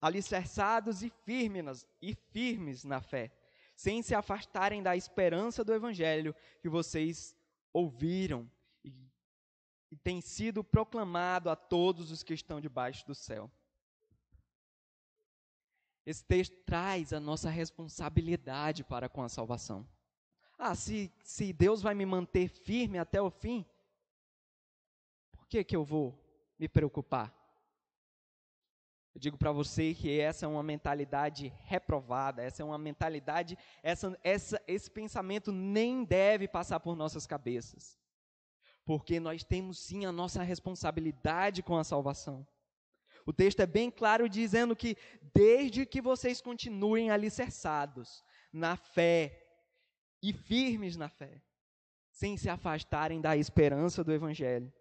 [0.00, 3.32] alicerçados e firmes, e firmes na fé,
[3.74, 7.34] sem se afastarem da esperança do evangelho que vocês
[7.72, 8.50] ouviram
[8.84, 8.92] e,
[9.90, 13.50] e tem sido proclamado a todos os que estão debaixo do céu.
[16.04, 19.86] Esse texto traz a nossa responsabilidade para com a salvação.
[20.58, 23.64] Ah, se, se Deus vai me manter firme até o fim,
[25.32, 26.18] por que, que eu vou
[26.58, 27.34] me preocupar?
[29.14, 34.16] Eu digo para você que essa é uma mentalidade reprovada, essa é uma mentalidade, essa,
[34.22, 37.98] essa, esse pensamento nem deve passar por nossas cabeças.
[38.84, 42.46] Porque nós temos sim a nossa responsabilidade com a salvação.
[43.26, 44.96] O texto é bem claro dizendo que
[45.34, 49.46] desde que vocês continuem alicerçados na fé
[50.22, 51.42] e firmes na fé,
[52.10, 54.72] sem se afastarem da esperança do evangelho.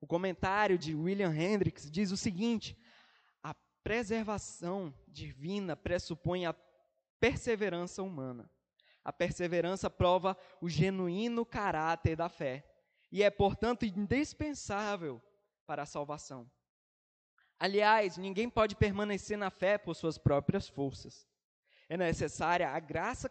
[0.00, 2.78] O comentário de William Hendricks diz o seguinte:
[3.42, 6.54] a preservação divina pressupõe a
[7.18, 8.50] perseverança humana.
[9.04, 12.64] A perseverança prova o genuíno caráter da fé
[13.10, 15.22] e é, portanto, indispensável
[15.64, 16.50] para a salvação.
[17.58, 21.26] Aliás, ninguém pode permanecer na fé por suas próprias forças.
[21.88, 23.30] É necessária a graça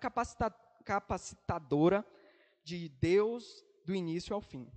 [0.83, 2.05] capacitadora
[2.63, 4.71] de Deus do início ao fim.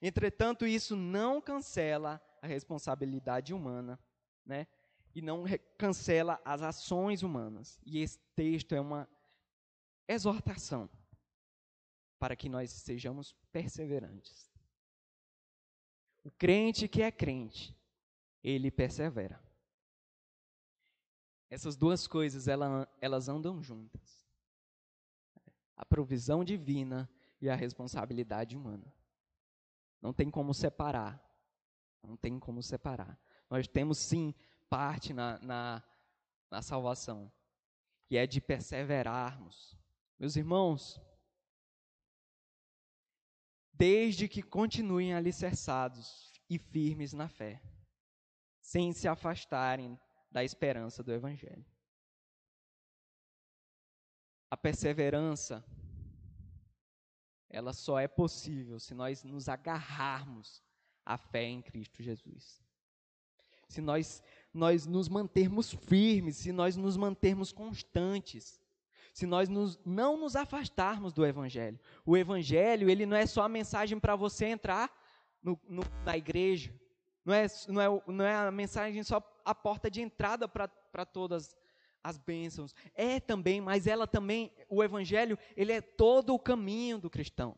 [0.00, 3.98] Entretanto, isso não cancela a responsabilidade humana,
[4.44, 4.66] né?
[5.14, 5.44] E não
[5.78, 7.80] cancela as ações humanas.
[7.84, 9.08] E esse texto é uma
[10.08, 10.88] exortação
[12.18, 14.50] para que nós sejamos perseverantes.
[16.22, 17.76] O crente que é crente,
[18.44, 19.42] ele persevera.
[21.48, 24.28] Essas duas coisas, ela, elas andam juntas.
[25.74, 27.08] A provisão divina
[27.40, 28.94] e a responsabilidade humana.
[30.00, 31.18] Não tem como separar.
[32.02, 33.18] Não tem como separar.
[33.48, 34.34] Nós temos sim
[34.68, 35.82] parte na, na,
[36.50, 37.32] na salvação,
[38.04, 39.78] que é de perseverarmos.
[40.18, 41.00] Meus irmãos,
[43.72, 47.62] desde que continuem alicerçados e firmes na fé
[48.64, 50.00] sem se afastarem
[50.32, 51.66] da esperança do Evangelho.
[54.50, 55.62] A perseverança,
[57.50, 60.62] ela só é possível se nós nos agarrarmos
[61.04, 62.58] à fé em Cristo Jesus.
[63.68, 64.22] Se nós,
[64.52, 68.58] nós nos mantermos firmes, se nós nos mantermos constantes,
[69.12, 71.78] se nós nos, não nos afastarmos do Evangelho.
[72.06, 74.90] O Evangelho, ele não é só a mensagem para você entrar
[75.42, 76.74] no, no, na igreja,
[77.24, 81.56] não é, não é, não é a mensagem só a porta de entrada para todas
[82.02, 82.74] as bênçãos.
[82.94, 87.56] É também, mas ela também, o Evangelho, ele é todo o caminho do cristão.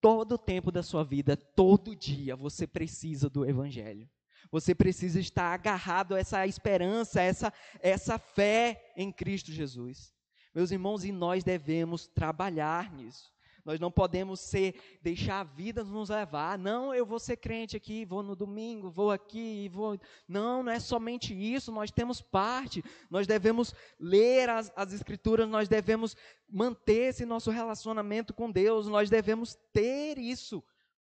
[0.00, 4.08] Todo o tempo da sua vida, todo dia, você precisa do Evangelho.
[4.50, 10.12] Você precisa estar agarrado a essa esperança, a essa, essa fé em Cristo Jesus.
[10.54, 13.32] Meus irmãos, e nós devemos trabalhar nisso.
[13.68, 16.58] Nós não podemos ser deixar a vida nos levar.
[16.58, 20.00] Não, eu vou ser crente aqui, vou no domingo, vou aqui, vou.
[20.26, 21.70] Não, não é somente isso.
[21.70, 22.82] Nós temos parte.
[23.10, 25.46] Nós devemos ler as, as escrituras.
[25.46, 26.16] Nós devemos
[26.48, 28.88] manter esse nosso relacionamento com Deus.
[28.88, 30.64] Nós devemos ter isso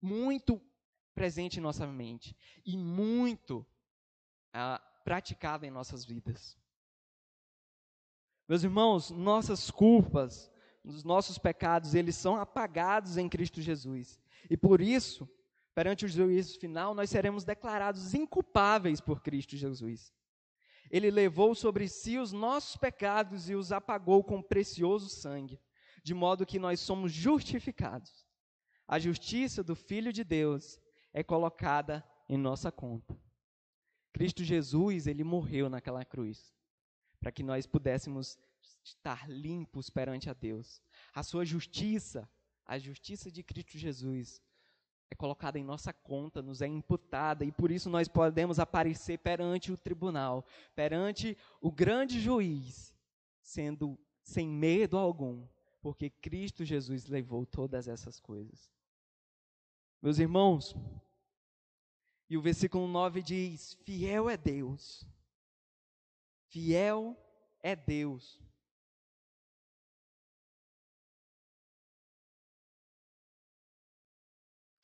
[0.02, 0.60] muito
[1.14, 2.36] presente em nossa mente
[2.66, 3.64] e muito
[4.52, 6.58] ah, praticado em nossas vidas.
[8.48, 10.50] Meus irmãos, nossas culpas
[10.94, 14.20] os nossos pecados, eles são apagados em Cristo Jesus.
[14.48, 15.29] E por isso,
[15.74, 20.12] perante o juízo final, nós seremos declarados inculpáveis por Cristo Jesus.
[20.90, 25.61] Ele levou sobre si os nossos pecados e os apagou com precioso sangue,
[26.03, 28.26] de modo que nós somos justificados.
[28.88, 30.81] A justiça do Filho de Deus
[31.12, 33.16] é colocada em nossa conta.
[34.12, 36.53] Cristo Jesus, ele morreu naquela cruz,
[37.20, 38.37] para que nós pudéssemos
[38.90, 40.83] estar limpos perante a Deus.
[41.14, 42.29] A sua justiça,
[42.64, 44.42] a justiça de Cristo Jesus,
[45.11, 49.72] é colocada em nossa conta, nos é imputada, e por isso nós podemos aparecer perante
[49.72, 52.94] o tribunal, perante o grande juiz,
[53.42, 55.46] sendo sem medo algum,
[55.81, 58.70] porque Cristo Jesus levou todas essas coisas.
[60.00, 60.76] Meus irmãos,
[62.29, 65.05] e o versículo 9 diz: Fiel é Deus,
[66.48, 67.16] fiel
[67.61, 68.40] é Deus,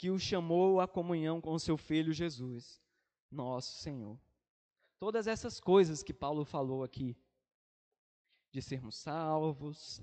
[0.06, 2.80] que o chamou à comunhão com o seu filho Jesus,
[3.28, 4.16] nosso Senhor.
[5.00, 7.16] Todas essas coisas que Paulo falou aqui,
[8.52, 10.00] de sermos salvos,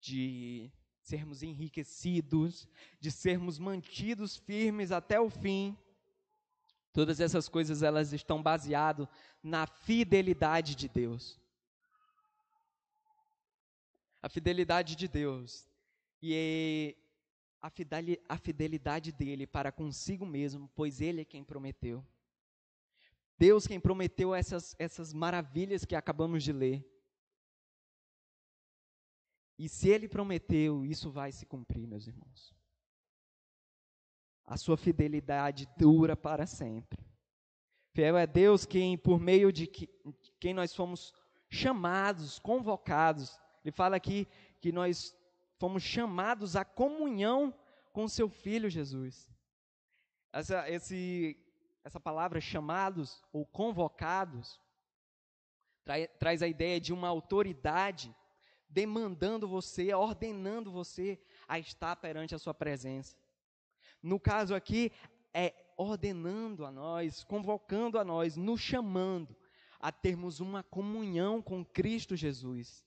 [0.00, 2.66] de sermos enriquecidos,
[2.98, 5.78] de sermos mantidos firmes até o fim,
[6.92, 9.06] todas essas coisas elas estão baseadas
[9.40, 11.38] na fidelidade de Deus.
[14.20, 15.64] A fidelidade de Deus.
[16.20, 16.96] E
[18.28, 22.04] a fidelidade dele para consigo mesmo, pois ele é quem prometeu.
[23.38, 26.86] Deus quem prometeu essas, essas maravilhas que acabamos de ler.
[29.58, 32.54] E se ele prometeu, isso vai se cumprir, meus irmãos.
[34.44, 37.02] A sua fidelidade dura para sempre.
[37.94, 39.88] Fiel é Deus quem, por meio de que,
[40.38, 41.14] quem nós fomos
[41.48, 43.38] chamados, convocados.
[43.64, 44.28] Ele fala aqui
[44.60, 45.16] que nós
[45.58, 47.54] fomos chamados à comunhão
[47.92, 49.30] com seu Filho Jesus.
[50.32, 51.36] Essa, esse,
[51.84, 54.60] essa palavra chamados ou convocados
[55.84, 58.14] tra, traz a ideia de uma autoridade
[58.68, 63.16] demandando você, ordenando você a estar perante a sua presença.
[64.02, 64.90] No caso aqui,
[65.32, 69.36] é ordenando a nós, convocando a nós, nos chamando
[69.78, 72.84] a termos uma comunhão com Cristo Jesus.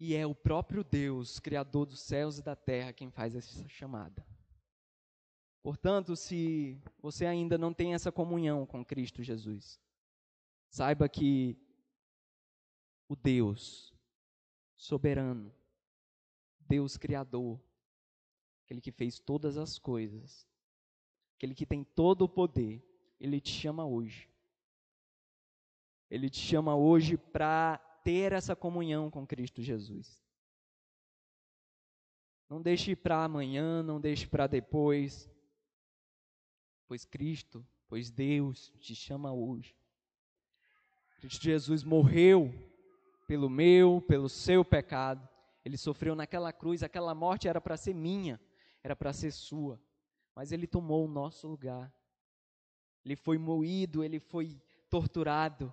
[0.00, 4.26] E é o próprio Deus, Criador dos céus e da terra, quem faz essa chamada.
[5.62, 9.78] Portanto, se você ainda não tem essa comunhão com Cristo Jesus,
[10.70, 11.54] saiba que
[13.06, 13.94] o Deus
[14.74, 15.54] soberano,
[16.58, 17.60] Deus Criador,
[18.64, 20.48] aquele que fez todas as coisas,
[21.36, 22.82] aquele que tem todo o poder,
[23.20, 24.30] ele te chama hoje.
[26.08, 30.22] Ele te chama hoje para ter essa comunhão com Cristo Jesus.
[32.48, 35.30] Não deixe para amanhã, não deixe para depois,
[36.88, 39.76] pois Cristo, pois Deus te chama hoje.
[41.20, 42.52] Cristo Jesus morreu
[43.28, 45.28] pelo meu, pelo seu pecado.
[45.64, 48.40] Ele sofreu naquela cruz, aquela morte era para ser minha,
[48.82, 49.80] era para ser sua.
[50.34, 51.94] Mas ele tomou o nosso lugar.
[53.04, 55.72] Ele foi moído, ele foi torturado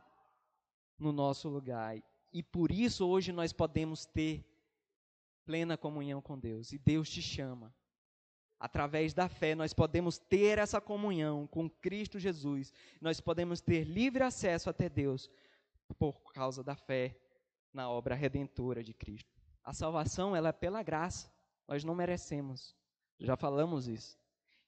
[0.99, 1.97] no nosso lugar.
[2.31, 4.45] E por isso hoje nós podemos ter
[5.45, 6.73] plena comunhão com Deus.
[6.73, 7.73] E Deus te chama.
[8.59, 12.73] Através da fé, nós podemos ter essa comunhão com Cristo Jesus.
[12.99, 15.29] Nós podemos ter livre acesso até Deus
[15.97, 17.17] por causa da fé
[17.71, 19.31] na obra redentora de Cristo.
[19.63, 21.31] A salvação ela é pela graça.
[21.67, 22.75] Nós não merecemos.
[23.19, 24.17] Já falamos isso.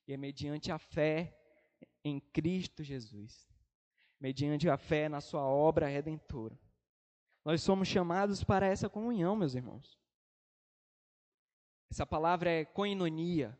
[0.06, 1.36] E é mediante a fé
[2.04, 3.48] em Cristo Jesus.
[4.20, 6.58] Mediante a fé na sua obra redentora.
[7.44, 9.98] Nós somos chamados para essa comunhão, meus irmãos.
[11.90, 13.58] Essa palavra é koinonia.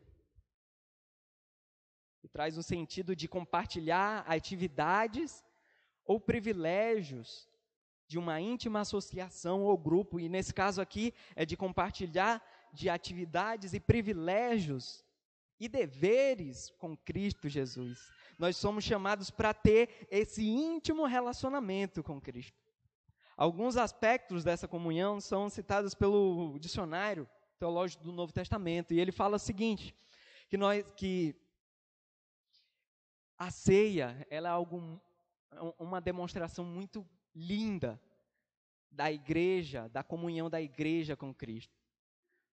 [2.23, 5.43] E traz o sentido de compartilhar atividades
[6.05, 7.49] ou privilégios
[8.07, 13.73] de uma íntima associação ou grupo, e nesse caso aqui é de compartilhar de atividades
[13.73, 15.03] e privilégios
[15.59, 18.11] e deveres com Cristo Jesus.
[18.37, 22.60] Nós somos chamados para ter esse íntimo relacionamento com Cristo.
[23.37, 27.27] Alguns aspectos dessa comunhão são citados pelo dicionário
[27.57, 29.95] teológico do Novo Testamento, e ele fala o seguinte,
[30.49, 31.35] que nós que
[33.37, 35.01] a ceia, ela é algo
[35.79, 37.99] uma demonstração muito linda
[38.91, 41.81] da igreja, da comunhão da igreja com Cristo.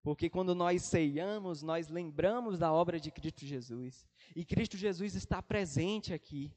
[0.03, 4.07] Porque quando nós ceiamos, nós lembramos da obra de Cristo Jesus.
[4.35, 6.53] E Cristo Jesus está presente aqui.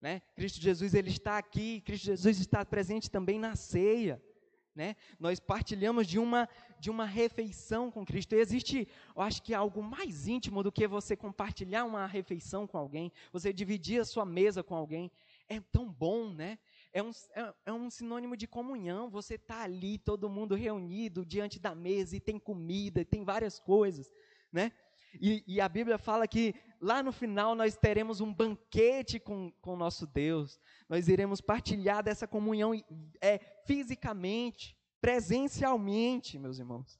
[0.00, 0.20] Né?
[0.34, 4.22] Cristo Jesus ele está aqui, Cristo Jesus está presente também na ceia.
[4.74, 4.94] Né?
[5.18, 6.46] Nós partilhamos de uma,
[6.78, 8.34] de uma refeição com Cristo.
[8.34, 8.86] E existe,
[9.16, 13.54] eu acho que algo mais íntimo do que você compartilhar uma refeição com alguém, você
[13.54, 15.10] dividir a sua mesa com alguém.
[15.48, 16.58] É tão bom, né?
[16.92, 19.08] É um, é, é um sinônimo de comunhão.
[19.08, 23.58] Você está ali, todo mundo reunido diante da mesa e tem comida, e tem várias
[23.58, 24.12] coisas,
[24.52, 24.72] né?
[25.20, 29.76] E, e, a Bíblia fala que lá no final nós teremos um banquete com o
[29.76, 30.60] nosso Deus.
[30.88, 32.72] Nós iremos partilhar dessa comunhão
[33.20, 36.98] é, fisicamente, presencialmente, meus irmãos.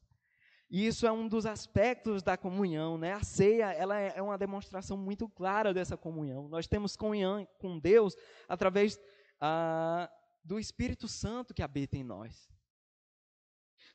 [0.68, 3.12] E isso é um dos aspectos da comunhão, né?
[3.12, 6.48] A ceia, ela é, é uma demonstração muito clara dessa comunhão.
[6.48, 8.16] Nós temos comunhão com Deus
[8.48, 9.00] através
[9.40, 10.10] ah,
[10.42, 12.50] do Espírito Santo que habita em nós.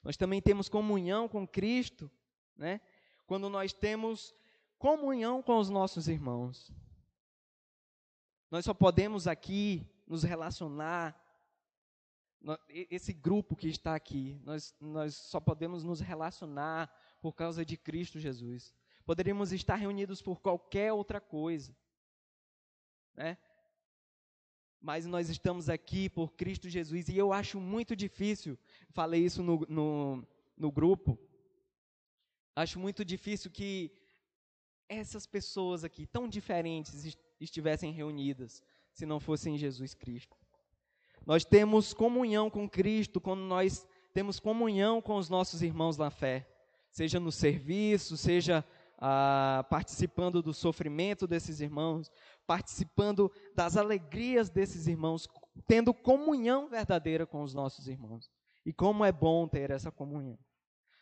[0.02, 2.10] Nós também temos comunhão com Cristo,
[2.56, 2.80] né?
[3.26, 4.34] Quando nós temos
[4.78, 6.72] comunhão com os nossos irmãos.
[8.50, 11.16] Nós só podemos aqui nos relacionar,
[12.68, 16.92] esse grupo que está aqui, nós, nós só podemos nos relacionar
[17.22, 18.74] por causa de Cristo Jesus.
[19.06, 21.76] Poderíamos estar reunidos por qualquer outra coisa,
[23.14, 23.38] né?
[24.82, 28.58] mas nós estamos aqui por Cristo Jesus, e eu acho muito difícil,
[28.90, 31.20] falei isso no, no, no grupo,
[32.56, 33.92] Acho muito difícil que
[34.90, 40.36] essas pessoas aqui, tão diferentes, estivessem reunidas, se não fossem Jesus Cristo.
[41.26, 46.48] Nós temos comunhão com Cristo quando nós temos comunhão com os nossos irmãos na fé,
[46.90, 48.66] seja no serviço, seja
[48.98, 52.12] ah, participando do sofrimento desses irmãos,
[52.46, 55.28] participando das alegrias desses irmãos,
[55.66, 58.30] tendo comunhão verdadeira com os nossos irmãos.
[58.66, 60.38] E como é bom ter essa comunhão.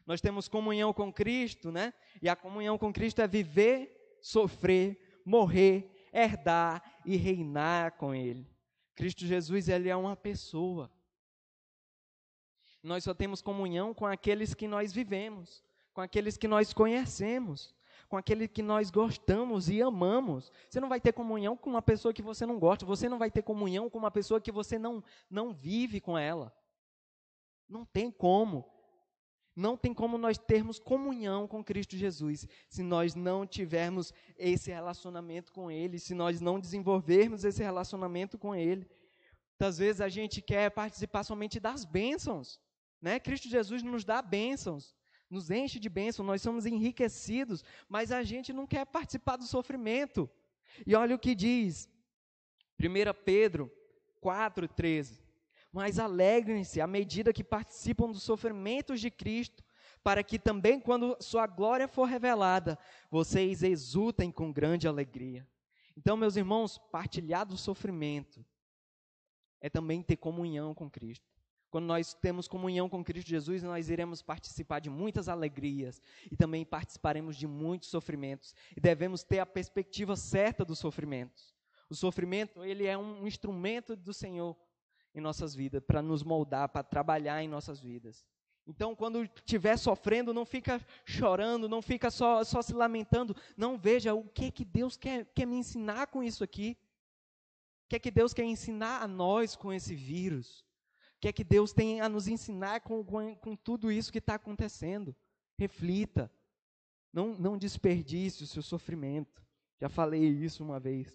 [0.09, 1.93] Nós temos comunhão com Cristo, né?
[2.19, 8.49] E a comunhão com Cristo é viver sofrer, morrer, herdar e reinar com Ele.
[8.95, 10.91] Cristo Jesus, Ele é uma pessoa.
[12.81, 17.75] Nós só temos comunhão com aqueles que nós vivemos, com aqueles que nós conhecemos,
[18.07, 20.51] com aquele que nós gostamos e amamos.
[20.67, 23.29] Você não vai ter comunhão com uma pessoa que você não gosta, você não vai
[23.29, 26.51] ter comunhão com uma pessoa que você não, não vive com ela.
[27.69, 28.78] Não tem como.
[29.55, 35.51] Não tem como nós termos comunhão com Cristo Jesus se nós não tivermos esse relacionamento
[35.51, 38.89] com Ele, se nós não desenvolvermos esse relacionamento com Ele.
[39.51, 42.59] Muitas vezes a gente quer participar somente das bênçãos.
[43.01, 43.19] Né?
[43.19, 44.95] Cristo Jesus nos dá bênçãos,
[45.29, 50.29] nos enche de bênçãos, nós somos enriquecidos, mas a gente não quer participar do sofrimento.
[50.85, 51.89] E olha o que diz
[52.79, 53.71] 1 Pedro
[54.23, 55.28] 4,13
[55.71, 59.63] mas alegrem-se à medida que participam dos sofrimentos de Cristo,
[60.03, 62.77] para que também, quando sua glória for revelada,
[63.11, 65.47] vocês exultem com grande alegria.
[65.95, 68.45] Então, meus irmãos, partilhar do sofrimento
[69.61, 71.27] é também ter comunhão com Cristo.
[71.69, 76.01] Quando nós temos comunhão com Cristo Jesus, nós iremos participar de muitas alegrias
[76.31, 78.55] e também participaremos de muitos sofrimentos.
[78.75, 81.53] E devemos ter a perspectiva certa dos sofrimentos.
[81.89, 84.57] O sofrimento, ele é um instrumento do Senhor
[85.13, 88.25] em nossas vidas, para nos moldar, para trabalhar em nossas vidas.
[88.69, 93.35] Então, quando estiver sofrendo, não fica chorando, não fica só, só se lamentando.
[93.57, 96.77] Não veja o que que Deus quer, quer me ensinar com isso aqui.
[97.85, 100.59] O que é que Deus quer ensinar a nós com esse vírus?
[101.15, 104.19] O que é que Deus tem a nos ensinar com, com, com tudo isso que
[104.19, 105.15] está acontecendo?
[105.57, 106.31] Reflita.
[107.11, 109.43] Não, não desperdice o seu sofrimento.
[109.81, 111.11] Já falei isso uma vez.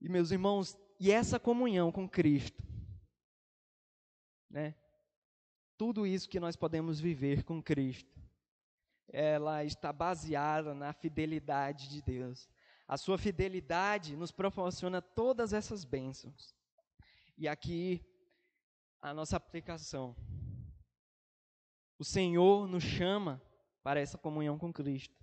[0.00, 2.62] E, meus irmãos, e essa comunhão com Cristo,
[4.50, 4.74] né?
[5.78, 8.20] Tudo isso que nós podemos viver com Cristo,
[9.08, 12.50] ela está baseada na fidelidade de Deus.
[12.86, 16.54] A sua fidelidade nos proporciona todas essas bênçãos.
[17.38, 18.04] E aqui
[19.00, 20.14] a nossa aplicação.
[21.98, 23.42] O Senhor nos chama
[23.82, 25.14] para essa comunhão com Cristo.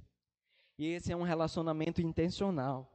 [0.79, 2.91] E esse é um relacionamento intencional,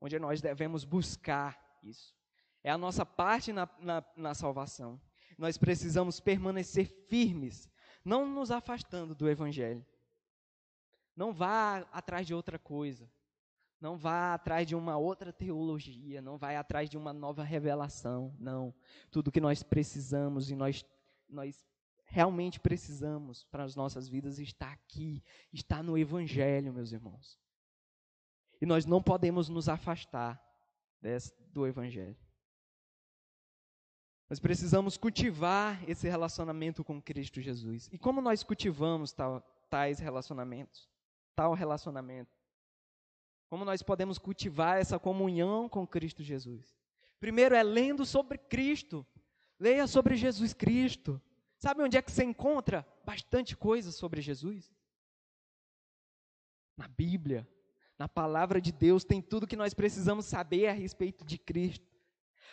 [0.00, 2.14] onde nós devemos buscar isso.
[2.62, 5.00] É a nossa parte na, na, na salvação.
[5.38, 7.70] Nós precisamos permanecer firmes,
[8.04, 9.84] não nos afastando do Evangelho.
[11.14, 13.10] Não vá atrás de outra coisa.
[13.80, 18.74] Não vá atrás de uma outra teologia, não vá atrás de uma nova revelação, não.
[19.10, 20.84] Tudo que nós precisamos e nós,
[21.28, 21.66] nós
[22.06, 25.22] realmente precisamos para as nossas vidas está aqui,
[25.52, 27.38] está no Evangelho, meus irmãos.
[28.60, 30.42] E nós não podemos nos afastar
[31.52, 32.16] do Evangelho.
[34.28, 37.88] Nós precisamos cultivar esse relacionamento com Cristo Jesus.
[37.92, 39.14] E como nós cultivamos
[39.70, 40.88] tais relacionamentos?
[41.34, 42.36] Tal relacionamento.
[43.48, 46.76] Como nós podemos cultivar essa comunhão com Cristo Jesus?
[47.20, 49.06] Primeiro é lendo sobre Cristo.
[49.60, 51.22] Leia sobre Jesus Cristo.
[51.56, 54.74] Sabe onde é que você encontra bastante coisa sobre Jesus?
[56.76, 57.48] Na Bíblia
[57.98, 61.86] na palavra de Deus tem tudo que nós precisamos saber a respeito de Cristo.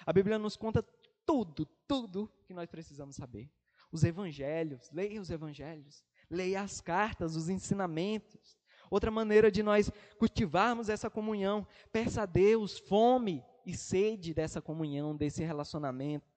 [0.06, 0.84] A Bíblia nos conta
[1.26, 3.50] tudo, tudo que nós precisamos saber.
[3.92, 8.58] Os evangelhos, leia os evangelhos, leia as cartas, os ensinamentos.
[8.90, 15.16] Outra maneira de nós cultivarmos essa comunhão, peça a Deus fome e sede dessa comunhão,
[15.16, 16.34] desse relacionamento.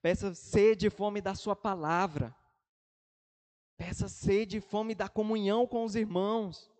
[0.00, 2.34] Peça sede e fome da sua palavra.
[3.76, 6.70] Peça sede e fome da comunhão com os irmãos.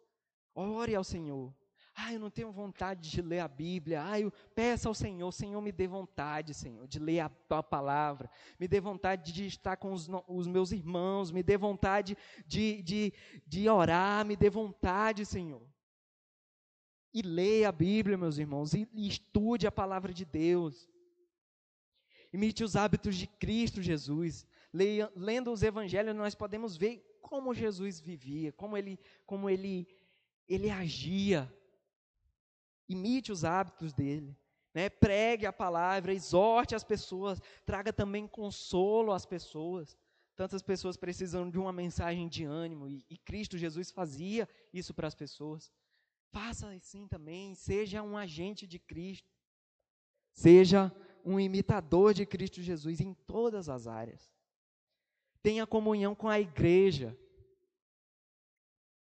[0.55, 1.55] Ore ao Senhor.
[1.97, 4.03] Ah, eu não tenho vontade de ler a Bíblia.
[4.05, 8.29] Ah, eu peço ao Senhor, Senhor, me dê vontade, Senhor, de ler a tua palavra.
[8.59, 11.31] Me dê vontade de estar com os, os meus irmãos.
[11.31, 12.17] Me dê vontade
[12.47, 13.13] de, de,
[13.47, 14.27] de orar.
[14.27, 15.63] Me dê vontade, Senhor.
[17.13, 20.89] E leia a Bíblia, meus irmãos, e, e estude a palavra de Deus.
[22.33, 24.45] Imite os hábitos de Cristo Jesus.
[24.73, 29.87] Leia, lendo os evangelhos, nós podemos ver como Jesus vivia, como ele, como ele,
[30.49, 31.49] ele agia
[32.89, 34.37] imite os hábitos dele.
[34.75, 34.89] Né?
[34.89, 39.97] Pregue a palavra, exorte as pessoas, traga também consolo às pessoas.
[40.37, 45.07] Tantas pessoas precisam de uma mensagem de ânimo e, e Cristo Jesus fazia isso para
[45.07, 45.73] as pessoas.
[46.33, 49.33] Faça assim também, seja um agente de Cristo.
[50.33, 50.93] Seja
[51.25, 54.29] um imitador de Cristo Jesus em todas as áreas.
[55.41, 57.17] Tenha comunhão com a igreja.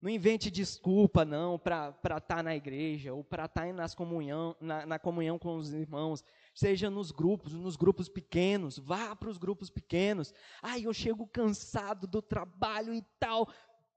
[0.06, 4.54] Não invente desculpa, não, para estar tá na igreja ou para estar tá nas comunhão,
[4.60, 6.22] na, na comunhão com os irmãos.
[6.54, 8.78] Seja nos grupos, nos grupos pequenos.
[8.78, 10.32] Vá para os grupos pequenos.
[10.62, 13.48] Ai, eu chego cansado do trabalho e tal.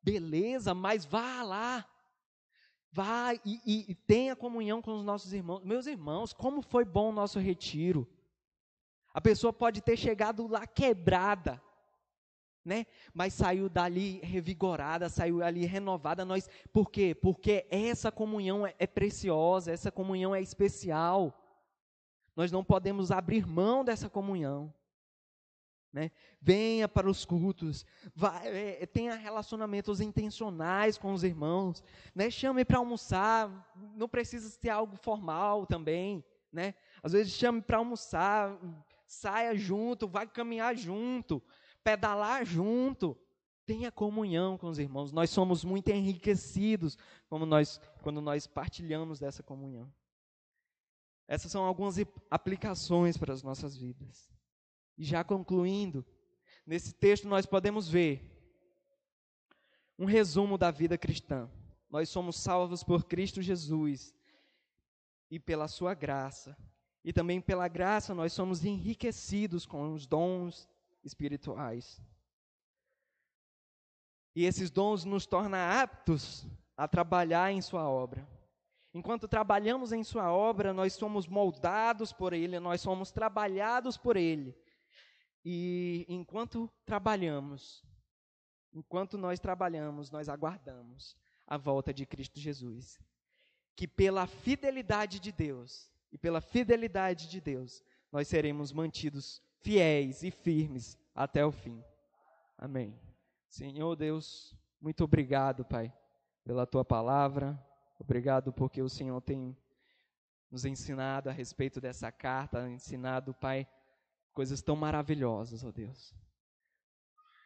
[0.02, 1.86] Beleza, mas vá lá.
[2.92, 5.64] Vá e, e, e tenha comunhão com os nossos irmãos.
[5.64, 8.10] Meus irmãos, como foi bom o nosso retiro.
[9.14, 11.62] A pessoa pode ter chegado lá quebrada,
[12.64, 12.86] né?
[13.14, 16.26] Mas saiu dali revigorada, saiu ali renovada.
[16.26, 17.16] Nós, por quê?
[17.16, 21.34] Porque essa comunhão é, é preciosa, essa comunhão é especial.
[22.36, 24.74] Nós não podemos abrir mão dessa comunhão.
[25.92, 26.12] Né?
[26.40, 27.84] Venha para os cultos,
[28.16, 31.84] vai, é, tenha relacionamentos intencionais com os irmãos,
[32.14, 32.30] né?
[32.30, 36.24] chame para almoçar, não precisa ser algo formal também.
[36.54, 36.76] Né?
[37.02, 38.56] Às vezes chame para almoçar,
[39.06, 41.42] saia junto, vai caminhar junto,
[41.84, 43.18] pedalar junto.
[43.66, 45.12] Tenha comunhão com os irmãos.
[45.12, 49.92] Nós somos muito enriquecidos como nós, quando nós partilhamos dessa comunhão.
[51.28, 51.98] Essas são algumas
[52.32, 54.32] aplicações para as nossas vidas.
[54.98, 56.04] E já concluindo,
[56.66, 58.36] nesse texto nós podemos ver
[59.98, 61.48] um resumo da vida cristã.
[61.90, 64.16] Nós somos salvos por Cristo Jesus
[65.30, 66.58] e pela Sua graça.
[67.04, 70.68] E também pela graça nós somos enriquecidos com os dons
[71.10, 72.02] espirituais.
[74.36, 76.46] E esses dons nos tornam aptos
[76.78, 78.28] a trabalhar em Sua obra.
[78.94, 84.56] Enquanto trabalhamos em Sua obra, nós somos moldados por Ele, nós somos trabalhados por Ele.
[85.44, 87.84] E enquanto trabalhamos,
[88.74, 93.00] enquanto nós trabalhamos, nós aguardamos a volta de Cristo Jesus.
[93.76, 100.32] Que pela fidelidade de Deus, e pela fidelidade de Deus, nós seremos mantidos fiéis e
[100.32, 101.84] firmes até o fim.
[102.58, 103.00] Amém.
[103.50, 105.94] Senhor Deus, muito obrigado, Pai,
[106.44, 107.60] pela tua palavra.
[108.00, 109.56] Obrigado porque o Senhor tem
[110.50, 113.68] nos ensinado a respeito dessa carta, ensinado, Pai,
[114.34, 116.14] coisas tão maravilhosas, ó Deus.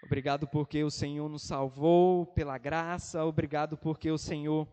[0.03, 4.67] Obrigado porque o Senhor nos salvou pela graça, obrigado porque o Senhor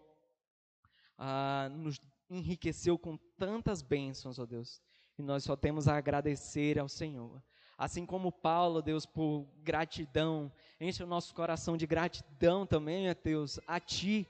[1.17, 4.83] ah, nos enriqueceu com tantas bênçãos, ó Deus.
[5.21, 7.43] E nós só temos a agradecer ao Senhor.
[7.77, 10.51] Assim como Paulo, Deus, por gratidão,
[10.81, 14.27] enche o nosso coração de gratidão também, ó Deus, a Ti,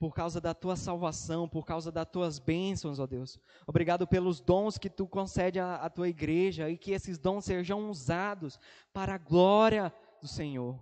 [0.00, 3.38] por causa da Tua salvação, por causa das Tuas bênçãos, ó Deus.
[3.68, 7.88] Obrigado pelos dons que Tu concede à, à Tua igreja e que esses dons sejam
[7.88, 8.58] usados
[8.92, 10.76] para a glória do Senhor.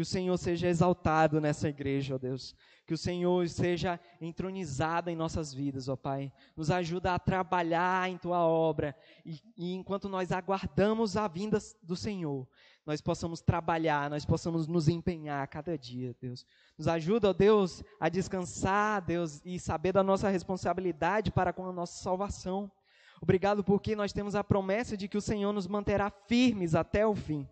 [0.00, 2.56] Que o Senhor seja exaltado nessa igreja, ó Deus.
[2.86, 6.32] Que o Senhor seja entronizado em nossas vidas, ó Pai.
[6.56, 8.96] Nos ajuda a trabalhar em Tua obra.
[9.26, 12.48] E, e enquanto nós aguardamos a vinda do Senhor,
[12.86, 16.46] nós possamos trabalhar, nós possamos nos empenhar a cada dia, Deus.
[16.78, 21.72] Nos ajuda, ó Deus, a descansar, Deus, e saber da nossa responsabilidade para com a
[21.74, 22.72] nossa salvação.
[23.20, 27.14] Obrigado porque nós temos a promessa de que o Senhor nos manterá firmes até o
[27.14, 27.46] fim.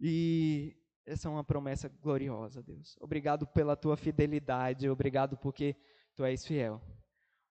[0.00, 0.76] E
[1.10, 2.96] essa é uma promessa gloriosa, Deus.
[3.00, 5.74] Obrigado pela tua fidelidade, obrigado porque
[6.14, 6.80] tu és fiel.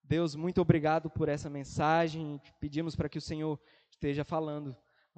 [0.01, 2.41] Deus, muito obrigado por essa mensagem.
[2.59, 4.75] Pedimos para que o Senhor esteja falando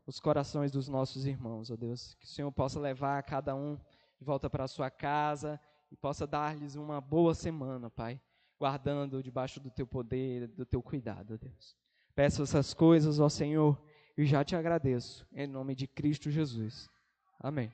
[0.07, 2.15] os corações dos nossos irmãos, ó Deus.
[2.15, 3.75] Que o Senhor possa levar cada um
[4.17, 5.59] de volta para a sua casa
[5.91, 8.19] e possa dar-lhes uma boa semana, Pai,
[8.59, 11.77] guardando debaixo do teu poder, do teu cuidado, ó Deus.
[12.15, 13.79] Peço essas coisas, ó Senhor,
[14.17, 16.89] e já te agradeço, em nome de Cristo Jesus.
[17.39, 17.71] Amém.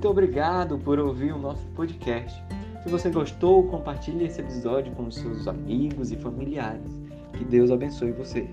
[0.00, 2.42] Muito obrigado por ouvir o nosso podcast.
[2.82, 6.98] Se você gostou, compartilhe esse episódio com seus amigos e familiares.
[7.34, 8.48] Que Deus abençoe você.